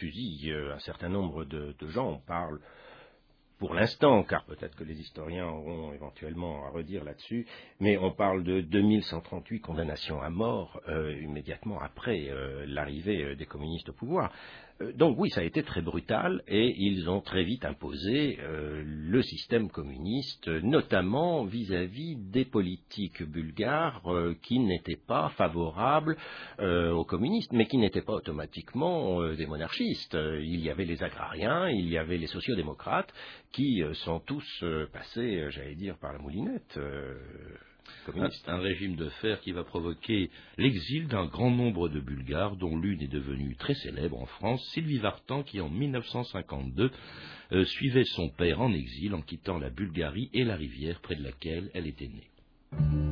fusille 0.00 0.52
un 0.52 0.78
certain 0.80 1.08
nombre 1.08 1.44
de, 1.44 1.72
gens. 1.88 2.14
On 2.14 2.18
parle 2.18 2.58
pour 3.58 3.74
l'instant, 3.74 4.22
car 4.22 4.44
peut-être 4.44 4.76
que 4.76 4.84
les 4.84 4.98
historiens 5.00 5.46
auront 5.46 5.92
éventuellement 5.92 6.64
à 6.66 6.70
redire 6.70 7.04
là-dessus, 7.04 7.46
mais 7.80 7.98
on 7.98 8.12
parle 8.12 8.44
de 8.44 8.60
2138 8.60 9.60
condamnations 9.60 10.22
à 10.22 10.30
mort 10.30 10.80
euh, 10.88 11.12
immédiatement 11.20 11.80
après 11.80 12.28
euh, 12.28 12.64
l'arrivée 12.68 13.24
euh, 13.24 13.34
des 13.34 13.46
communistes 13.46 13.88
au 13.88 13.92
pouvoir. 13.92 14.32
Euh, 14.80 14.92
donc 14.92 15.16
oui, 15.18 15.30
ça 15.30 15.40
a 15.40 15.44
été 15.44 15.62
très 15.62 15.82
brutal 15.82 16.42
et 16.48 16.74
ils 16.78 17.08
ont 17.08 17.20
très 17.20 17.44
vite 17.44 17.64
imposé 17.64 18.38
euh, 18.40 18.82
le 18.84 19.22
système 19.22 19.70
communiste, 19.70 20.48
notamment 20.48 21.44
vis-à-vis 21.44 22.16
des 22.16 22.44
politiques 22.44 23.22
bulgares 23.22 24.02
euh, 24.06 24.34
qui 24.42 24.58
n'étaient 24.58 24.96
pas 24.96 25.30
favorables 25.30 26.16
aux 26.58 27.04
communistes, 27.04 27.52
mais 27.52 27.66
qui 27.66 27.78
n'étaient 27.78 28.02
pas 28.02 28.14
automatiquement 28.14 29.22
des 29.34 29.46
monarchistes. 29.46 30.14
Il 30.14 30.60
y 30.60 30.70
avait 30.70 30.84
les 30.84 31.02
agrariens, 31.02 31.68
il 31.68 31.88
y 31.88 31.98
avait 31.98 32.18
les 32.18 32.26
sociodémocrates 32.26 33.12
qui 33.52 33.82
sont 34.04 34.20
tous 34.20 34.64
passés, 34.92 35.46
j'allais 35.50 35.74
dire, 35.74 35.96
par 35.98 36.12
la 36.12 36.18
moulinette. 36.18 36.78
Un, 38.46 38.58
régime 38.58 38.96
de 38.96 39.08
fer 39.20 39.40
qui 39.40 39.52
va 39.52 39.64
provoquer 39.64 40.30
l'exil 40.56 41.08
d'un 41.08 41.26
grand 41.26 41.50
nombre 41.50 41.88
de 41.88 42.00
Bulgares, 42.00 42.56
dont 42.56 42.76
l'une 42.76 43.02
est 43.02 43.12
devenue 43.12 43.56
très 43.56 43.74
célèbre 43.74 44.20
en 44.20 44.26
France, 44.26 44.64
Sylvie 44.72 44.98
Vartan, 44.98 45.42
qui 45.42 45.60
en 45.60 45.68
1952 45.68 46.90
euh, 47.52 47.64
suivait 47.64 48.04
son 48.04 48.28
père 48.30 48.60
en 48.60 48.72
exil 48.72 49.14
en 49.14 49.22
quittant 49.22 49.58
la 49.58 49.70
Bulgarie 49.70 50.30
et 50.32 50.44
la 50.44 50.56
rivière 50.56 51.00
près 51.00 51.16
de 51.16 51.22
laquelle 51.22 51.70
elle 51.74 51.86
était 51.86 52.08
née. 52.08 53.07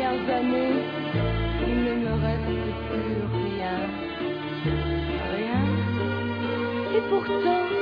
Premières 0.00 0.34
années, 0.34 0.82
il 1.68 1.84
ne 1.84 1.94
me 1.94 2.12
reste 2.24 2.70
plus 2.88 3.16
rien. 3.44 3.78
Rien. 5.36 5.62
Et 6.96 7.02
pourtant, 7.10 7.79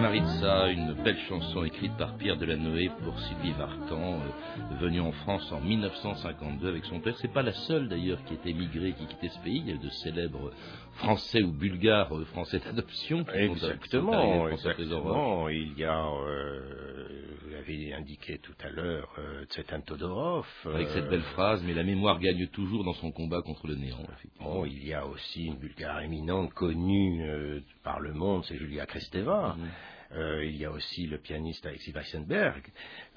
Maritza, 0.00 0.68
une 0.70 0.94
belle 1.04 1.18
chanson 1.28 1.62
écrite 1.64 1.94
par 1.98 2.14
Pierre 2.16 2.36
Delanoë 2.36 2.90
pour 3.04 3.18
Sylvie 3.20 3.52
Vartan, 3.52 4.14
euh, 4.14 4.76
venue 4.80 5.00
en 5.00 5.12
France 5.12 5.50
en 5.52 5.60
1952 5.60 6.68
avec 6.68 6.84
son 6.86 7.00
père. 7.00 7.14
C'est 7.18 7.32
pas 7.32 7.42
la 7.42 7.52
seule 7.52 7.88
d'ailleurs 7.88 8.18
qui 8.24 8.34
est 8.34 8.46
émigrée, 8.50 8.92
qui 8.92 9.06
quittait 9.06 9.28
ce 9.28 9.38
pays. 9.40 9.62
Il 9.66 9.68
y 9.68 9.72
a 9.72 9.76
de 9.76 9.88
célèbres 9.90 10.52
français 10.94 11.42
ou 11.42 11.52
bulgares, 11.52 12.16
euh, 12.16 12.24
français 12.24 12.60
d'adoption. 12.64 13.24
qui 13.24 13.30
sont- 13.30 13.54
qui 13.82 13.88
sont 13.90 14.12
arrivés 14.12 14.32
Exactement, 14.32 14.48
exactement. 14.52 15.48
Il 15.50 15.78
y 15.78 15.84
a, 15.84 16.04
euh, 16.06 16.89
l'avez 17.60 17.92
indiqué 17.94 18.38
tout 18.38 18.54
à 18.64 18.70
l'heure, 18.70 19.08
euh, 19.18 19.44
Tsetan 19.46 19.80
Todorov. 19.80 20.46
Avec 20.64 20.88
euh, 20.88 20.94
cette 20.94 21.08
belle 21.08 21.22
phrase, 21.22 21.62
mais 21.64 21.74
la 21.74 21.82
mémoire 21.82 22.18
gagne 22.18 22.46
toujours 22.48 22.84
dans 22.84 22.94
son 22.94 23.12
combat 23.12 23.42
contre 23.42 23.66
le 23.66 23.74
néant. 23.74 23.98
Bon, 24.40 24.64
il 24.64 24.86
y 24.86 24.94
a 24.94 25.06
aussi 25.06 25.46
une 25.46 25.56
Bulgare 25.56 26.00
éminente 26.00 26.52
connue 26.54 27.22
euh, 27.22 27.60
par 27.82 28.00
le 28.00 28.12
monde, 28.12 28.44
c'est 28.46 28.56
Julia 28.56 28.86
Kristeva. 28.86 29.56
Mhm. 29.58 29.68
Euh, 30.12 30.44
il 30.44 30.56
y 30.56 30.64
a 30.64 30.70
aussi 30.72 31.06
le 31.06 31.18
pianiste 31.18 31.64
Alexis 31.66 31.92
Weissenberg. 31.92 32.62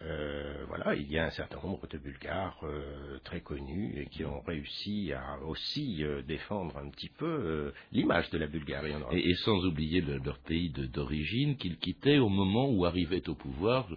Euh, 0.04 0.64
voilà, 0.68 0.96
il 0.96 1.12
y 1.12 1.18
a 1.18 1.26
un 1.26 1.30
certain 1.32 1.60
nombre 1.64 1.88
de 1.88 1.98
Bulgares 1.98 2.60
euh, 2.64 3.18
très 3.24 3.42
connus 3.42 3.94
et 3.98 4.06
qui 4.08 4.24
ont 4.26 4.42
réussi 4.42 5.12
à 5.14 5.40
aussi 5.44 6.04
défendre 6.28 6.78
un 6.78 6.90
petit 6.90 7.10
peu 7.10 7.74
l'image 7.92 8.30
de 8.30 8.38
la 8.38 8.48
Bulgarie. 8.48 8.94
Et, 9.12 9.34
sans 9.36 9.66
oublier 9.66 10.02
le- 10.02 10.18
leur 10.20 10.40
pays 10.40 10.70
d'origine 10.70 11.58
qu'ils 11.58 11.78
quittaient 11.78 12.20
au 12.20 12.30
moment 12.30 12.70
où 12.70 12.86
arrivait 12.86 13.28
au 13.28 13.36
pouvoir 13.36 13.88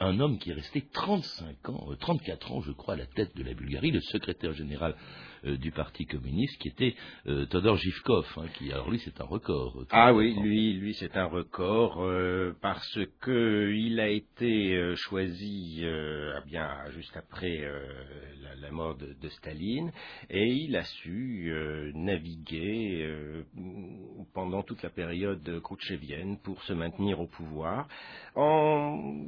un 0.00 0.18
homme 0.20 0.38
qui 0.38 0.50
est 0.50 0.54
resté 0.54 0.82
35 0.92 1.68
ans, 1.68 1.88
euh, 1.90 1.96
34 1.96 2.52
ans 2.52 2.60
je 2.62 2.72
crois 2.72 2.94
à 2.94 2.96
la 2.96 3.06
tête 3.06 3.36
de 3.36 3.42
la 3.42 3.54
Bulgarie, 3.54 3.90
le 3.90 4.00
secrétaire 4.00 4.52
général 4.54 4.94
du 5.44 5.70
Parti 5.70 6.06
communiste 6.06 6.58
qui 6.60 6.68
était 6.68 6.94
euh, 7.26 7.46
Todor 7.46 7.76
Zhivkov, 7.78 8.26
hein, 8.38 8.46
qui 8.58 8.72
alors 8.72 8.90
lui 8.90 8.98
c'est 9.00 9.20
un 9.20 9.24
record. 9.24 9.78
euh, 9.80 9.86
Ah 9.90 10.12
oui, 10.14 10.32
34 10.34 10.38
ans. 10.38 10.42
lui, 10.44 10.72
lui 10.74 10.94
c'est 10.94 11.16
un 11.16 11.24
record 11.26 12.02
euh, 12.02 12.52
parce 12.60 12.98
que 13.20 13.72
il 13.74 14.00
a 14.00 14.08
été 14.08 14.74
euh, 14.76 14.96
choisi 14.96 15.80
euh, 15.82 16.34
ah 16.36 16.42
bien 16.46 16.68
juste 16.96 17.16
après 17.16 17.58
euh, 17.62 17.80
la, 18.42 18.54
la 18.56 18.70
mort 18.70 18.96
de, 18.96 19.14
de 19.20 19.28
Staline 19.28 19.92
et 20.30 20.46
il 20.48 20.76
a 20.76 20.84
su 20.84 21.50
euh, 21.50 21.92
naviguer 21.94 23.02
euh, 23.04 23.42
pendant 24.34 24.62
toute 24.62 24.82
la 24.82 24.90
période 24.90 25.60
khrouchtchevienne 25.62 26.38
pour 26.42 26.62
se 26.64 26.72
maintenir 26.72 27.20
au 27.20 27.26
pouvoir 27.26 27.88
en 28.34 29.24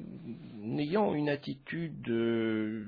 ayant 0.78 1.14
une 1.14 1.28
attitude, 1.28 2.08
euh, 2.08 2.84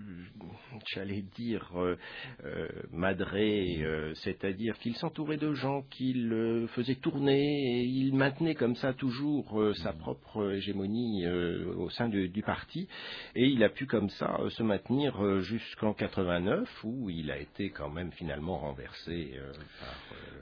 j'allais 0.94 1.22
dire, 1.36 1.68
euh, 1.76 1.96
euh, 2.44 2.68
madré, 2.92 3.78
euh, 3.82 4.12
c'est-à-dire 4.14 4.78
qu'il 4.78 4.94
s'entourait 4.96 5.36
de 5.36 5.52
gens 5.54 5.82
qu'il 5.90 6.66
faisait 6.74 6.96
tourner 6.96 7.80
et 7.80 7.84
il 7.84 8.14
maintenait 8.14 8.54
comme 8.54 8.76
ça 8.76 8.92
toujours 8.92 9.60
euh, 9.60 9.74
sa 9.74 9.92
propre 9.92 10.52
hégémonie 10.52 11.26
au 11.28 11.90
sein 11.90 12.08
du, 12.08 12.28
du 12.28 12.42
parti. 12.42 12.88
Et 13.34 13.46
il 13.46 13.62
a 13.64 13.68
pu 13.68 13.86
comme 13.86 14.08
ça 14.10 14.38
se 14.50 14.62
maintenir 14.62 15.40
jusqu'en 15.40 15.94
89 15.94 16.68
où 16.84 17.10
il 17.10 17.30
a 17.30 17.38
été 17.38 17.70
quand 17.70 17.90
même 17.90 18.12
finalement 18.12 18.58
renversé 18.58 19.32
par... 19.80 19.94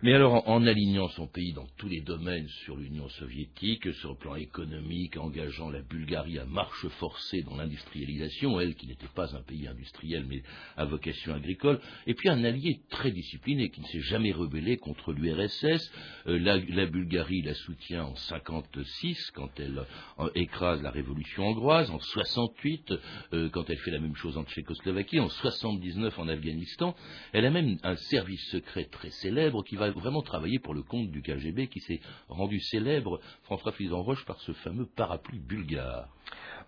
Mais 0.03 0.15
alors, 0.15 0.49
en, 0.49 0.55
en 0.55 0.67
alignant 0.67 1.09
son 1.09 1.27
pays 1.27 1.53
dans 1.53 1.67
tous 1.77 1.89
les 1.89 2.01
domaines 2.01 2.49
sur 2.65 2.77
l'Union 2.77 3.09
soviétique, 3.11 3.93
sur 3.95 4.11
le 4.11 4.17
plan 4.17 4.35
économique, 4.35 5.17
engageant 5.17 5.71
la 5.71 5.83
Bulgarie 5.83 6.39
à 6.39 6.47
marche 6.47 6.89
forcée 6.99 7.43
dans 7.43 7.57
l'industrialisation, 7.57 8.59
elle 8.61 8.75
qui 8.75 8.87
n'était 8.87 9.07
pas 9.15 9.37
un 9.37 9.43
pays 9.43 9.69
industriel 9.69 10.25
mais 10.31 10.43
à 10.77 10.85
vocation 10.85 11.35
agricole, 11.35 11.81
et 12.07 12.15
puis 12.15 12.29
un 12.29 12.45
allié 12.45 12.81
très 12.89 13.11
discipliné 13.11 13.71
qui 13.71 13.81
ne 13.81 13.87
s'est 13.87 14.01
jamais 14.01 14.33
rebellé 14.33 14.77
contre 14.77 15.13
l'URSS. 15.13 15.93
Euh, 16.27 16.39
la, 16.39 16.87
Bulgarie 16.87 17.43
la 17.43 17.55
soutient 17.55 18.05
en 18.05 18.15
56 18.15 19.31
quand 19.33 19.49
elle 19.59 19.85
euh, 20.19 20.29
écrase 20.35 20.83
la 20.83 20.91
révolution 20.91 21.47
hongroise, 21.47 21.91
en 21.91 21.99
68 21.99 22.93
euh, 23.33 23.49
quand 23.51 23.69
elle 23.71 23.79
fait 23.79 23.91
la 23.91 24.01
même 24.01 24.17
chose 24.17 24.37
en 24.37 24.45
Tchécoslovaquie, 24.45 25.21
en 25.21 25.29
79 25.29 26.19
en 26.19 26.29
Afghanistan. 26.29 26.95
Elle 27.33 27.47
a 27.47 27.51
même 27.51 27.79
un 27.83 27.97
service 27.97 28.45
secret 28.51 28.85
très 28.91 29.11
célèbre 29.11 29.63
qui 29.65 29.77
va 29.77 29.91
vraiment 29.91 30.23
travailler 30.23 30.59
pour 30.59 30.75
le 30.75 30.83
compte 30.83 31.11
du 31.11 31.23
KGB 31.23 31.69
qui 31.69 31.81
s'est 31.81 32.01
rendu 32.29 32.61
célèbre, 32.61 33.21
François 33.45 33.73
Flisan-Roche, 33.73 34.25
par 34.25 34.41
ce 34.41 34.53
fameux 34.53 34.87
parapluie 34.87 35.41
bulgare. 35.41 36.09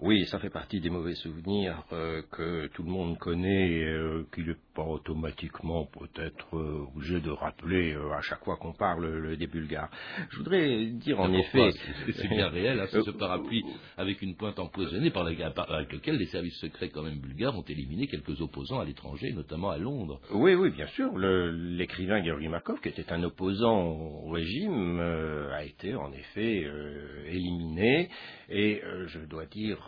Oui, 0.01 0.27
ça 0.27 0.38
fait 0.38 0.51
partie 0.51 0.81
des 0.81 0.90
mauvais 0.90 1.14
souvenirs 1.14 1.85
que 2.33 2.66
tout 2.75 2.83
le 2.83 2.90
monde 2.90 3.18
connaît, 3.18 3.52
euh, 3.85 4.23
qu'il 4.35 4.47
n'est 4.47 4.57
pas 4.75 4.85
automatiquement 4.85 5.87
peut-être 5.87 6.57
euh, 6.57 6.87
obligé 6.95 7.21
de 7.21 7.31
rappeler 7.31 7.93
euh, 7.95 8.12
à 8.12 8.21
chaque 8.23 8.45
fois 8.45 8.57
qu'on 8.57 8.73
parle 8.73 9.07
le- 9.07 9.37
des 9.37 9.47
Bulgares. 9.47 9.91
Je 10.31 10.37
voudrais 10.38 10.87
dire 10.87 11.21
en 11.21 11.33
effet... 11.33 11.71
C'est- 11.73 12.12
C'est 12.12 12.29
bien 12.29 12.49
réel, 12.49 12.79
hein, 12.81 12.87
ce 12.87 13.11
parapluie 13.11 13.65
avec 13.97 14.23
une 14.23 14.37
pointe 14.37 14.59
empoisonnée 14.59 15.11
par 15.11 15.25
la- 15.25 15.51
par- 15.51 15.71
avec 15.73 15.93
lequel 15.93 16.17
les 16.17 16.27
services 16.27 16.59
secrets 16.61 16.88
quand 16.91 17.03
même 17.03 17.19
bulgares 17.21 17.57
ont 17.57 17.62
éliminé 17.62 18.07
quelques 18.07 18.41
opposants 18.41 18.81
à 18.81 18.85
l'étranger, 18.85 19.33
notamment 19.33 19.71
à 19.71 19.79
Londres. 19.79 20.21
Oui, 20.33 20.55
oui, 20.55 20.71
bien 20.71 20.87
sûr. 20.88 21.11
L'écrivain 21.19 22.23
Georgi 22.25 22.49
Makov, 22.49 22.81
qui 22.81 22.88
était 22.88 23.12
un 23.12 23.23
opposant 23.23 23.83
au 23.83 24.31
régime, 24.31 24.99
euh, 25.01 25.51
a 25.53 25.65
été 25.65 25.95
en 25.95 26.12
effet 26.12 26.65
euh, 26.65 27.25
éliminé. 27.29 28.09
Et 28.49 28.83
euh, 28.85 29.07
je 29.09 29.21
dois 29.21 29.47
dire, 29.47 29.79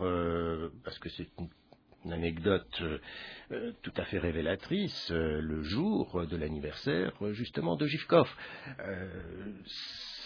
parce 0.85 0.99
que 0.99 1.09
c'est 1.11 1.27
une, 1.39 1.49
une 2.05 2.13
anecdote 2.13 2.83
euh, 2.83 2.99
euh, 3.53 3.73
tout 3.83 3.93
à 3.97 4.05
fait 4.05 4.19
révélatrice, 4.19 5.11
euh, 5.11 5.41
le 5.41 5.63
jour 5.63 6.27
de 6.27 6.37
l'anniversaire 6.37 7.13
justement 7.33 7.77
de 7.77 7.87
Givkov. 7.87 8.29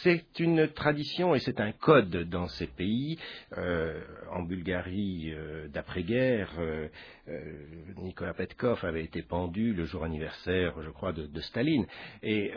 C'est 0.02 0.38
une 0.38 0.68
tradition 0.68 1.34
et 1.34 1.40
c'est 1.40 1.60
un 1.60 1.72
code 1.72 2.28
dans 2.28 2.46
ces 2.46 2.68
pays. 2.68 3.18
En 4.30 4.42
Bulgarie, 4.42 5.34
d'après-guerre, 5.72 6.52
Nicolas 7.96 8.32
Petkov 8.32 8.84
avait 8.84 9.02
été 9.02 9.22
pendu 9.22 9.74
le 9.74 9.86
jour 9.86 10.04
anniversaire, 10.04 10.80
je 10.82 10.90
crois, 10.90 11.12
de, 11.12 11.26
de 11.26 11.40
Staline. 11.40 11.84
Et 12.22 12.52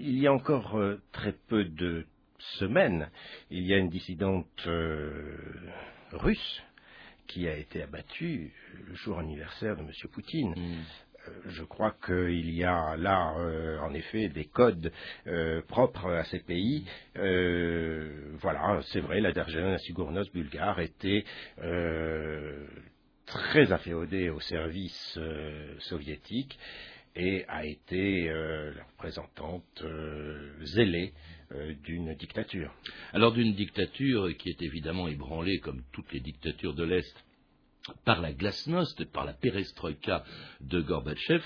il 0.00 0.18
y 0.18 0.26
a 0.26 0.32
encore 0.32 0.80
très 1.12 1.34
peu 1.48 1.64
de 1.64 2.06
semaines, 2.58 3.10
il 3.50 3.66
y 3.66 3.74
a 3.74 3.76
une 3.76 3.90
dissidente 3.90 4.66
russe 6.12 6.62
qui 7.28 7.46
a 7.46 7.56
été 7.56 7.82
abattue 7.82 8.52
le 8.88 8.94
jour 8.94 9.18
anniversaire 9.18 9.76
de 9.76 9.82
M. 9.82 9.90
Poutine. 10.10 10.54
Euh, 10.56 11.32
Je 11.50 11.62
crois 11.62 11.94
qu'il 12.04 12.50
y 12.54 12.64
a 12.64 12.96
là, 12.96 13.34
euh, 13.38 13.78
en 13.80 13.92
effet, 13.92 14.28
des 14.30 14.46
codes 14.46 14.90
euh, 15.26 15.60
propres 15.68 16.10
à 16.10 16.24
ces 16.24 16.40
pays. 16.40 16.86
Euh, 17.16 18.32
voilà, 18.40 18.80
c'est 18.92 19.00
vrai, 19.00 19.20
la 19.20 19.32
Darjana 19.32 19.78
Sigurnos 19.78 20.30
bulgare 20.32 20.80
était 20.80 21.24
très 23.26 23.72
inféodée 23.72 24.30
au 24.30 24.40
service 24.40 25.18
soviétique 25.80 26.58
et 27.14 27.44
a 27.48 27.66
été 27.66 28.28
la 28.28 28.84
représentante 28.92 29.84
zélée 30.62 31.12
euh, 31.52 31.74
d'une 31.84 32.14
dictature. 32.14 32.74
Alors 33.12 33.32
d'une 33.32 33.54
dictature 33.54 34.36
qui 34.36 34.50
est 34.50 34.62
évidemment 34.62 35.08
ébranlée, 35.08 35.58
comme 35.60 35.82
toutes 35.92 36.12
les 36.12 36.20
dictatures 36.20 36.74
de 36.74 36.84
l'Est, 36.84 37.24
par 38.04 38.20
la 38.20 38.32
glasnost, 38.32 39.04
par 39.12 39.24
la 39.24 39.32
perestroïka 39.32 40.24
de 40.60 40.80
Gorbatchev, 40.80 41.42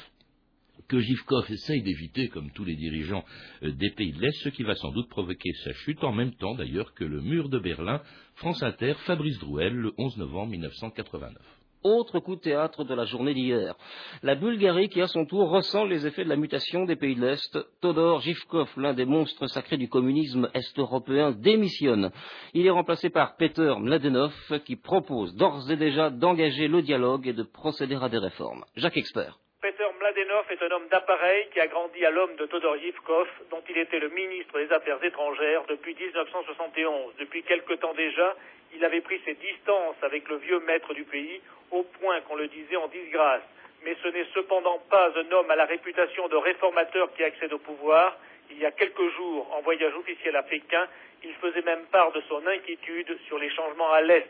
que 0.88 0.98
Givkov 0.98 1.50
essaye 1.50 1.82
d'éviter, 1.82 2.28
comme 2.28 2.50
tous 2.50 2.64
les 2.64 2.76
dirigeants 2.76 3.24
euh, 3.62 3.72
des 3.72 3.90
pays 3.90 4.12
de 4.12 4.20
l'Est, 4.20 4.42
ce 4.42 4.48
qui 4.48 4.62
va 4.62 4.74
sans 4.74 4.90
doute 4.90 5.08
provoquer 5.08 5.52
sa 5.64 5.72
chute, 5.72 6.02
en 6.02 6.12
même 6.12 6.34
temps 6.34 6.54
d'ailleurs 6.54 6.94
que 6.94 7.04
le 7.04 7.20
mur 7.20 7.48
de 7.48 7.58
Berlin. 7.58 8.02
France 8.34 8.62
Inter, 8.62 8.94
Fabrice 9.06 9.38
Drouel, 9.38 9.74
le 9.74 9.92
11 9.98 10.16
novembre 10.18 10.50
1989. 10.50 11.62
Autre 11.85 12.21
coup 12.21 12.37
de 12.37 12.40
théâtre 12.40 12.85
de 12.85 12.95
la 12.95 13.05
journée 13.05 13.35
d'hier. 13.35 13.75
La 14.23 14.37
Bulgarie, 14.37 14.88
qui 14.88 15.01
à 15.01 15.09
son 15.09 15.27
tour 15.27 15.51
ressent 15.51 15.85
les 15.85 16.07
effets 16.07 16.23
de 16.23 16.29
la 16.29 16.37
mutation 16.37 16.85
des 16.85 16.95
pays 16.95 17.16
de 17.16 17.21
l'Est. 17.21 17.59
Todor 17.81 18.21
Zhivkov, 18.21 18.71
l'un 18.77 18.95
des 18.95 19.05
monstres 19.05 19.49
sacrés 19.49 19.77
du 19.77 19.88
communisme 19.88 20.49
est-européen, 20.55 21.33
démissionne. 21.33 22.12
Il 22.55 22.66
est 22.66 22.71
remplacé 22.71 23.11
par 23.11 23.37
Peter 23.37 23.75
Mladenov, 23.81 24.33
qui 24.64 24.77
propose 24.77 25.35
d'ores 25.35 25.71
et 25.71 25.77
déjà 25.77 26.11
d'engager 26.11 26.68
le 26.68 26.83
dialogue 26.83 27.27
et 27.27 27.33
de 27.33 27.42
procéder 27.42 27.99
à 28.01 28.09
des 28.09 28.18
réformes. 28.18 28.64
Jacques 28.77 28.97
Expert. 28.97 29.38
Peter 29.61 29.87
Mladenov 30.01 30.45
est 30.51 30.62
un 30.62 30.71
homme 30.75 30.88
d'appareil 30.90 31.47
qui 31.53 31.61
a 31.61 31.68
grandi 31.68 32.05
à 32.05 32.11
l'homme 32.11 32.35
de 32.37 32.47
Todor 32.47 32.77
Yevkov, 32.77 33.29
dont 33.51 33.62
il 33.71 33.79
était 33.79 34.01
le 34.01 34.09
ministre 34.09 34.59
des 34.59 34.73
Affaires 34.73 35.03
étrangères 35.03 35.62
depuis 35.68 35.95
1971. 35.95 37.14
Depuis 37.21 37.42
quelque 37.45 37.75
temps 37.75 37.95
déjà, 37.95 38.35
il 38.74 38.85
avait 38.85 39.00
pris 39.00 39.20
ses 39.24 39.35
distances 39.35 39.96
avec 40.02 40.28
le 40.28 40.37
vieux 40.37 40.61
maître 40.61 40.94
du 40.94 41.04
pays, 41.04 41.40
au 41.70 41.82
point 41.82 42.20
qu'on 42.22 42.37
le 42.37 42.48
disait 42.48 42.76
en 42.76 42.88
disgrâce. 42.88 43.42
Mais 43.85 43.96
ce 44.02 44.08
n'est 44.08 44.26
cependant 44.35 44.78
pas 44.90 45.11
un 45.16 45.32
homme 45.32 45.50
à 45.50 45.56
la 45.56 45.64
réputation 45.64 46.28
de 46.28 46.37
réformateur 46.37 47.12
qui 47.14 47.24
accède 47.24 47.52
au 47.52 47.58
pouvoir. 47.58 48.16
Il 48.50 48.58
y 48.58 48.66
a 48.66 48.70
quelques 48.70 49.08
jours, 49.16 49.52
en 49.56 49.62
voyage 49.62 49.94
officiel 49.94 50.37
à 50.37 50.42
Pékin, 50.42 50.87
il 51.24 51.35
faisait 51.35 51.62
même 51.62 51.85
part 51.90 52.12
de 52.12 52.20
son 52.28 52.46
inquiétude 52.46 53.16
sur 53.26 53.38
les 53.38 53.50
changements 53.50 53.92
à 53.92 54.00
l'Est. 54.02 54.28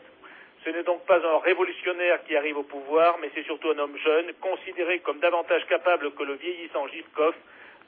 Ce 0.63 0.69
n'est 0.69 0.83
donc 0.83 1.05
pas 1.05 1.17
un 1.17 1.39
révolutionnaire 1.39 2.23
qui 2.23 2.35
arrive 2.37 2.57
au 2.57 2.63
pouvoir, 2.63 3.17
mais 3.19 3.29
c'est 3.35 3.43
surtout 3.43 3.69
un 3.71 3.79
homme 3.79 3.97
jeune, 3.97 4.33
considéré 4.39 4.99
comme 4.99 5.19
davantage 5.19 5.65
capable 5.67 6.11
que 6.11 6.23
le 6.23 6.33
vieillissant 6.35 6.87
Givkov 6.87 7.35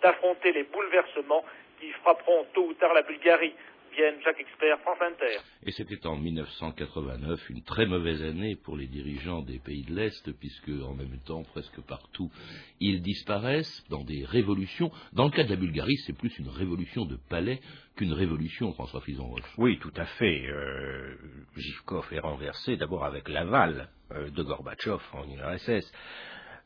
d'affronter 0.01 0.51
les 0.51 0.63
bouleversements 0.63 1.45
qui 1.79 1.91
frapperont 1.91 2.45
tôt 2.53 2.65
ou 2.65 2.73
tard 2.73 2.93
la 2.93 3.01
Bulgarie. 3.01 3.53
Vienne, 3.95 4.15
Jacques 4.23 4.39
Expert, 4.39 4.79
France 4.81 4.97
Inter. 5.01 5.39
Et 5.65 5.71
c'était 5.71 6.05
en 6.05 6.17
1989 6.17 7.49
une 7.49 7.63
très 7.63 7.85
mauvaise 7.85 8.21
année 8.23 8.55
pour 8.55 8.75
les 8.75 8.87
dirigeants 8.87 9.41
des 9.41 9.59
pays 9.59 9.83
de 9.83 9.95
l'Est, 9.95 10.31
puisque 10.39 10.69
en 10.69 10.93
même 10.93 11.17
temps, 11.25 11.43
presque 11.43 11.79
partout, 11.81 12.29
ils 12.79 13.01
disparaissent 13.01 13.83
dans 13.89 14.03
des 14.03 14.25
révolutions. 14.25 14.91
Dans 15.13 15.25
le 15.25 15.31
cas 15.31 15.43
de 15.43 15.49
la 15.49 15.55
Bulgarie, 15.55 15.97
c'est 16.05 16.17
plus 16.17 16.37
une 16.37 16.49
révolution 16.49 17.05
de 17.05 17.17
palais 17.29 17.59
qu'une 17.95 18.13
révolution, 18.13 18.73
François 18.73 19.01
Fison-Roche. 19.01 19.53
Oui, 19.57 19.79
tout 19.79 19.93
à 19.95 20.05
fait. 20.05 20.45
Euh, 20.47 21.15
Givkov 21.55 22.07
est 22.11 22.19
renversé 22.19 22.75
d'abord 22.75 23.05
avec 23.05 23.29
l'aval 23.29 23.89
euh, 24.11 24.29
de 24.29 24.43
Gorbatchev 24.43 25.01
en 25.13 25.25
URSS. 25.29 25.91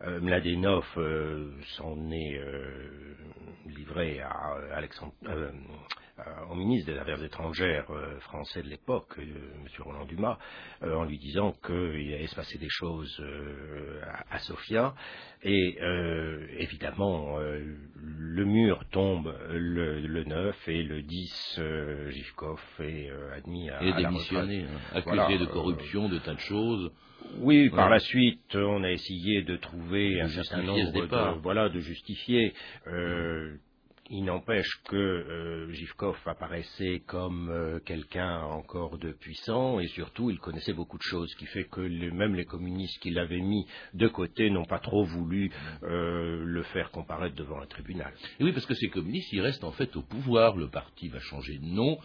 Euh, 0.01 0.21
Mladenov 0.21 0.85
euh, 0.95 1.51
s'en 1.75 2.09
est 2.11 2.39
euh, 2.39 3.15
livré 3.65 4.21
à 4.21 4.55
Alexandre, 4.73 5.13
au 6.49 6.55
ministre 6.55 6.91
des 6.91 6.97
Affaires 6.97 7.21
étrangères 7.23 7.87
français 8.21 8.61
de 8.61 8.67
l'époque, 8.67 9.13
M. 9.17 9.65
Roland 9.79 10.05
Dumas, 10.05 10.37
en 10.81 11.05
lui 11.05 11.17
disant 11.17 11.53
qu'il 11.65 12.13
allait 12.13 12.27
se 12.27 12.35
passer 12.35 12.57
des 12.57 12.67
choses 12.69 13.23
à, 14.29 14.39
Sofia. 14.39 14.95
Et 15.43 15.77
évidemment, 16.57 17.37
le 17.39 18.43
mur 18.43 18.83
tombe 18.91 19.33
le, 19.49 20.01
le, 20.01 20.23
9 20.25 20.67
et 20.67 20.83
le 20.83 21.03
10, 21.03 21.61
Givkov 22.09 22.59
est 22.81 23.09
admis 23.37 23.69
à, 23.69 23.81
et 23.81 23.93
à 23.93 23.95
démissionné, 23.95 24.63
hein, 24.63 24.79
accusé 24.97 25.15
voilà, 25.15 25.37
de 25.37 25.45
corruption, 25.45 26.09
de 26.09 26.17
tas 26.17 26.33
de 26.33 26.39
choses. 26.39 26.91
Oui, 27.37 27.69
par 27.69 27.89
la 27.89 27.99
suite, 27.99 28.55
on 28.55 28.83
a 28.83 28.91
essayé 28.91 29.43
de 29.43 29.55
trouver 29.55 30.15
de 30.15 30.21
un 30.21 30.27
certain 30.29 30.63
nombre 30.63 30.91
de, 30.91 31.39
voilà, 31.41 31.69
de 31.69 31.79
justifier. 31.79 32.53
Euh, 32.87 33.55
il 34.11 34.23
n'empêche 34.23 34.81
que 34.85 34.95
euh, 34.95 35.71
Givkov 35.71 36.17
apparaissait 36.25 37.03
comme 37.05 37.49
euh, 37.49 37.79
quelqu'un 37.79 38.39
encore 38.41 38.97
de 38.97 39.11
puissant 39.11 39.79
et 39.79 39.87
surtout 39.87 40.31
il 40.31 40.39
connaissait 40.39 40.73
beaucoup 40.73 40.97
de 40.97 41.03
choses, 41.03 41.29
ce 41.29 41.35
qui 41.35 41.45
fait 41.45 41.65
que 41.65 41.81
les, 41.81 42.09
même 42.09 42.33
les 42.33 42.45
communistes 42.45 42.99
qui 43.01 43.11
l'avaient 43.11 43.39
mis 43.39 43.67
de 43.93 44.07
côté 44.07 44.49
n'ont 44.49 44.65
pas 44.65 44.79
trop 44.79 45.03
voulu 45.03 45.51
euh, 45.83 46.43
le 46.43 46.63
faire 46.63 46.89
comparaître 46.89 47.35
devant 47.35 47.61
un 47.61 47.67
tribunal. 47.67 48.11
Et 48.39 48.43
oui, 48.43 48.51
parce 48.51 48.65
que 48.65 48.73
ces 48.73 48.89
communistes, 48.89 49.31
ils 49.31 49.41
restent 49.41 49.63
en 49.63 49.71
fait 49.71 49.95
au 49.95 50.01
pouvoir. 50.01 50.57
Le 50.57 50.69
parti 50.69 51.07
va 51.09 51.19
changer 51.19 51.59
de 51.59 51.65
nom 51.65 51.99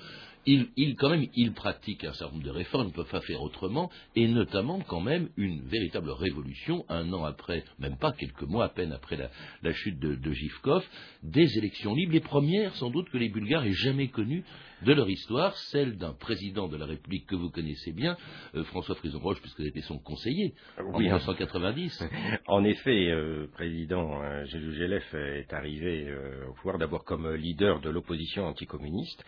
ils, 0.46 0.96
quand 0.96 1.10
même, 1.10 1.26
ils 1.34 1.52
pratiquent 1.52 2.04
un 2.04 2.12
certain 2.12 2.34
nombre 2.34 2.44
de 2.46 2.50
réformes, 2.50 2.86
ils 2.86 2.90
ne 2.90 2.94
peuvent 2.94 3.10
pas 3.10 3.20
faire 3.20 3.42
autrement, 3.42 3.90
et 4.16 4.28
notamment 4.28 4.80
quand 4.80 5.00
même 5.00 5.28
une 5.36 5.62
véritable 5.62 6.10
révolution, 6.10 6.84
un 6.88 7.12
an 7.12 7.24
après, 7.24 7.64
même 7.78 7.96
pas 7.96 8.12
quelques 8.12 8.42
mois 8.42 8.66
à 8.66 8.68
peine 8.68 8.92
après 8.92 9.16
la, 9.16 9.30
la 9.62 9.72
chute 9.72 9.98
de, 9.98 10.14
de 10.14 10.32
Givkov, 10.32 10.84
des 11.22 11.58
élections 11.58 11.94
libres, 11.94 12.12
les 12.12 12.20
premières 12.20 12.74
sans 12.76 12.90
doute 12.90 13.08
que 13.10 13.18
les 13.18 13.28
Bulgares 13.28 13.64
aient 13.64 13.72
jamais 13.72 14.08
connues 14.08 14.44
de 14.82 14.92
leur 14.92 15.08
histoire, 15.08 15.56
celle 15.56 15.96
d'un 15.96 16.12
président 16.12 16.68
de 16.68 16.76
la 16.76 16.86
République 16.86 17.26
que 17.26 17.34
vous 17.34 17.50
connaissez 17.50 17.92
bien, 17.92 18.16
euh, 18.54 18.64
François 18.64 18.94
Frison-Roche, 18.96 19.40
puisque 19.40 19.60
vous 19.60 19.66
étiez 19.66 19.82
son 19.82 19.98
conseiller 19.98 20.54
en 20.78 20.98
oui, 20.98 21.04
1990. 21.04 22.04
En 22.46 22.64
effet, 22.64 23.10
euh, 23.10 23.46
président 23.52 24.22
euh, 24.22 24.44
est 24.44 25.52
arrivé 25.52 26.06
euh, 26.08 26.48
au 26.48 26.52
pouvoir 26.54 26.78
d'abord 26.78 27.04
comme 27.04 27.32
leader 27.34 27.80
de 27.80 27.90
l'opposition 27.90 28.46
anticommuniste. 28.46 29.24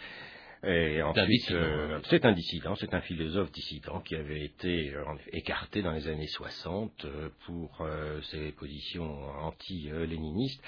Et 0.67 1.01
ensuite, 1.01 1.53
euh, 1.53 2.01
c'est 2.11 2.25
un 2.25 2.33
dissident, 2.33 2.75
c'est 2.75 2.93
un 2.93 3.01
philosophe 3.01 3.53
dissident 3.53 4.01
qui 4.01 4.17
avait 4.17 4.45
été 4.45 4.93
euh, 4.95 5.05
écarté 5.33 5.81
dans 5.81 5.93
les 5.93 6.09
années 6.09 6.27
60 6.27 7.05
euh, 7.05 7.29
pour 7.45 7.83
euh, 7.83 8.21
ses 8.23 8.51
positions 8.51 9.29
anti-léninistes 9.45 10.61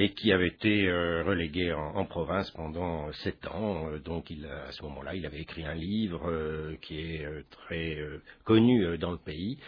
et 0.00 0.10
qui 0.10 0.32
avait 0.32 0.46
été 0.46 0.86
euh, 0.86 1.24
relégué 1.24 1.72
en, 1.72 2.04
province 2.04 2.52
pendant 2.52 3.10
sept 3.14 3.44
ans. 3.48 3.88
Euh, 3.88 3.98
donc, 3.98 4.30
il, 4.30 4.46
à 4.46 4.70
ce 4.70 4.84
moment-là, 4.84 5.16
il 5.16 5.26
avait 5.26 5.40
écrit 5.40 5.64
un 5.64 5.74
livre 5.74 6.30
euh, 6.30 6.76
qui 6.80 7.00
est 7.00 7.26
très 7.50 7.98
connu 8.44 8.96
dans 8.98 9.10
le 9.10 9.18
pays 9.18 9.58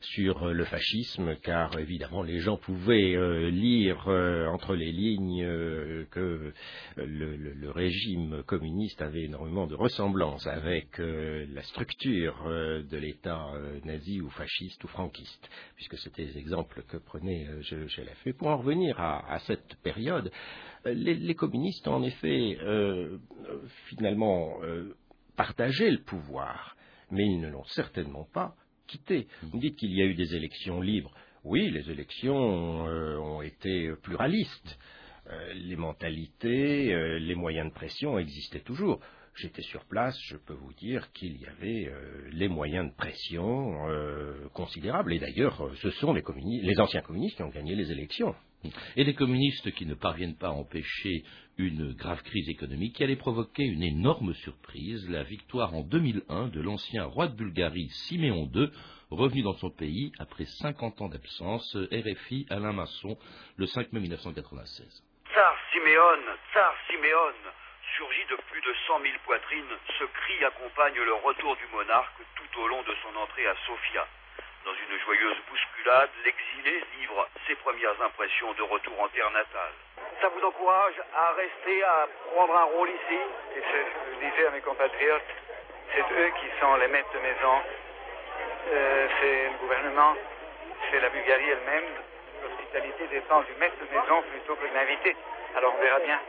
sur 0.00 0.46
le 0.46 0.64
fascisme, 0.64 1.34
car 1.42 1.76
évidemment, 1.78 2.22
les 2.22 2.38
gens 2.38 2.56
pouvaient 2.56 3.50
lire 3.50 4.06
entre 4.52 4.74
les 4.74 4.92
lignes 4.92 5.44
que 6.10 6.52
le, 6.96 7.70
régime 7.70 8.42
communiste 8.44 9.02
avait 9.02 9.22
énormément 9.22 9.66
de 9.66 9.74
ressemblances 9.74 10.46
avec 10.46 10.98
la 10.98 11.62
structure 11.62 12.44
de 12.44 12.96
l'État 12.96 13.50
nazi 13.84 14.20
ou 14.20 14.30
fasciste 14.30 14.82
ou 14.84 14.88
franquiste, 14.88 15.50
puisque 15.74 15.98
c'était 15.98 16.24
les 16.24 16.38
exemples 16.38 16.82
que 16.88 16.98
prenait 16.98 17.48
Gelef. 17.62 18.26
Et 18.26 18.32
pour 18.32 18.48
en 18.48 18.58
revenir 18.58 19.00
à 19.00 19.38
cette 19.40 19.71
période, 19.76 20.30
les, 20.84 21.14
les, 21.14 21.34
communistes 21.34 21.86
ont 21.86 21.94
en 21.94 22.02
effet 22.02 22.58
euh, 22.62 23.18
finalement 23.88 24.58
euh, 24.62 24.96
partagé 25.36 25.90
le 25.90 26.02
pouvoir, 26.02 26.76
mais 27.10 27.24
ils 27.24 27.40
ne 27.40 27.48
l'ont 27.48 27.64
certainement 27.64 28.26
pas 28.32 28.54
quitté. 28.86 29.28
Vous 29.42 29.58
dites 29.58 29.76
qu'il 29.76 29.92
y 29.92 30.02
a 30.02 30.06
eu 30.06 30.14
des 30.14 30.34
élections 30.34 30.80
libres. 30.80 31.12
Oui, 31.44 31.70
les 31.70 31.90
élections 31.90 32.86
euh, 32.86 33.16
ont 33.18 33.42
été 33.42 33.92
pluralistes. 34.02 34.78
Euh, 35.30 35.52
les 35.54 35.76
mentalités, 35.76 36.92
euh, 36.92 37.18
les 37.18 37.34
moyens 37.34 37.68
de 37.68 37.74
pression 37.74 38.18
existaient 38.18 38.60
toujours. 38.60 39.00
J'étais 39.34 39.62
sur 39.62 39.84
place, 39.86 40.18
je 40.24 40.36
peux 40.36 40.52
vous 40.52 40.74
dire 40.74 41.10
qu'il 41.12 41.40
y 41.40 41.46
avait 41.46 41.88
euh, 41.88 42.28
les 42.32 42.48
moyens 42.48 42.90
de 42.90 42.94
pression 42.94 43.88
euh, 43.88 44.48
considérables. 44.52 45.12
Et 45.14 45.18
d'ailleurs, 45.18 45.70
ce 45.76 45.90
sont 45.90 46.12
les, 46.12 46.22
les, 46.62 46.80
anciens 46.80 47.00
communistes 47.00 47.36
qui 47.36 47.42
ont 47.42 47.48
gagné 47.48 47.74
les 47.74 47.90
élections. 47.90 48.34
Et 48.96 49.04
les 49.04 49.14
communistes 49.14 49.72
qui 49.72 49.86
ne 49.86 49.94
parviennent 49.94 50.36
pas 50.36 50.48
à 50.48 50.52
empêcher 50.52 51.24
une 51.58 51.92
grave 51.92 52.22
crise 52.22 52.48
économique 52.48 52.96
qui 52.96 53.04
allait 53.04 53.16
provoquer 53.16 53.64
une 53.64 53.82
énorme 53.82 54.34
surprise, 54.34 55.08
la 55.10 55.22
victoire 55.22 55.74
en 55.74 55.82
2001 55.82 56.48
de 56.48 56.60
l'ancien 56.60 57.04
roi 57.04 57.28
de 57.28 57.36
Bulgarie 57.36 57.88
Siméon 58.08 58.48
II, 58.54 58.70
revenu 59.10 59.42
dans 59.42 59.52
son 59.54 59.70
pays 59.70 60.12
après 60.18 60.46
50 60.46 61.02
ans 61.02 61.08
d'absence, 61.08 61.76
RFI 61.92 62.46
Alain 62.50 62.72
Masson, 62.72 63.18
le 63.56 63.66
5 63.66 63.92
mai 63.92 64.00
1996. 64.00 65.04
Tsar 65.32 65.56
Siméon, 65.72 66.22
Tsar 66.52 66.74
Siméon, 66.88 67.34
surgit 67.96 68.26
de 68.30 68.36
plus 68.50 68.60
de 68.60 68.74
100 68.86 69.00
000 69.02 69.12
poitrines, 69.24 69.76
ce 69.98 70.04
cri 70.04 70.44
accompagne 70.44 70.96
le 70.96 71.14
retour 71.14 71.56
du 71.56 71.66
monarque 71.72 72.22
tout 72.36 72.60
au 72.60 72.68
long 72.68 72.82
de 72.82 72.94
son 73.02 73.18
entrée 73.18 73.46
à 73.46 73.54
Sofia. 73.66 74.06
Dans 74.64 74.74
une 74.74 74.98
joyeuse 75.00 75.36
bousculade, 75.50 76.10
l'exilé 76.24 76.84
livre 77.00 77.28
ses 77.46 77.54
premières 77.56 78.00
impressions 78.00 78.52
de 78.54 78.62
retour 78.62 78.94
en 79.00 79.08
terre 79.08 79.30
natale. 79.32 79.74
Ça 80.20 80.28
vous 80.28 80.46
encourage 80.46 80.94
à 81.14 81.32
rester, 81.32 81.82
à 81.82 82.06
prendre 82.32 82.56
un 82.56 82.64
rôle 82.64 82.88
ici 82.88 83.18
Et 83.56 83.60
c'est 83.60 83.82
ce 83.82 83.90
que 83.90 84.14
je 84.14 84.30
disais 84.30 84.46
à 84.46 84.50
mes 84.52 84.60
compatriotes, 84.60 85.32
c'est 85.92 86.06
eux 86.14 86.30
qui 86.38 86.46
sont 86.60 86.76
les 86.76 86.88
maîtres 86.88 87.12
de 87.12 87.18
maison, 87.18 87.56
euh, 88.70 89.08
c'est 89.20 89.50
le 89.50 89.58
gouvernement, 89.58 90.14
c'est 90.90 91.00
la 91.00 91.10
Bulgarie 91.10 91.50
elle-même. 91.50 91.90
L'hospitalité 92.42 93.08
dépend 93.08 93.42
du 93.42 93.52
maître 93.58 93.76
de 93.82 93.90
maison 93.90 94.22
plutôt 94.30 94.54
que 94.54 94.68
de 94.68 94.74
l'invité. 94.74 95.16
Alors 95.56 95.74
on 95.76 95.82
verra 95.82 95.98
bien. 96.00 96.20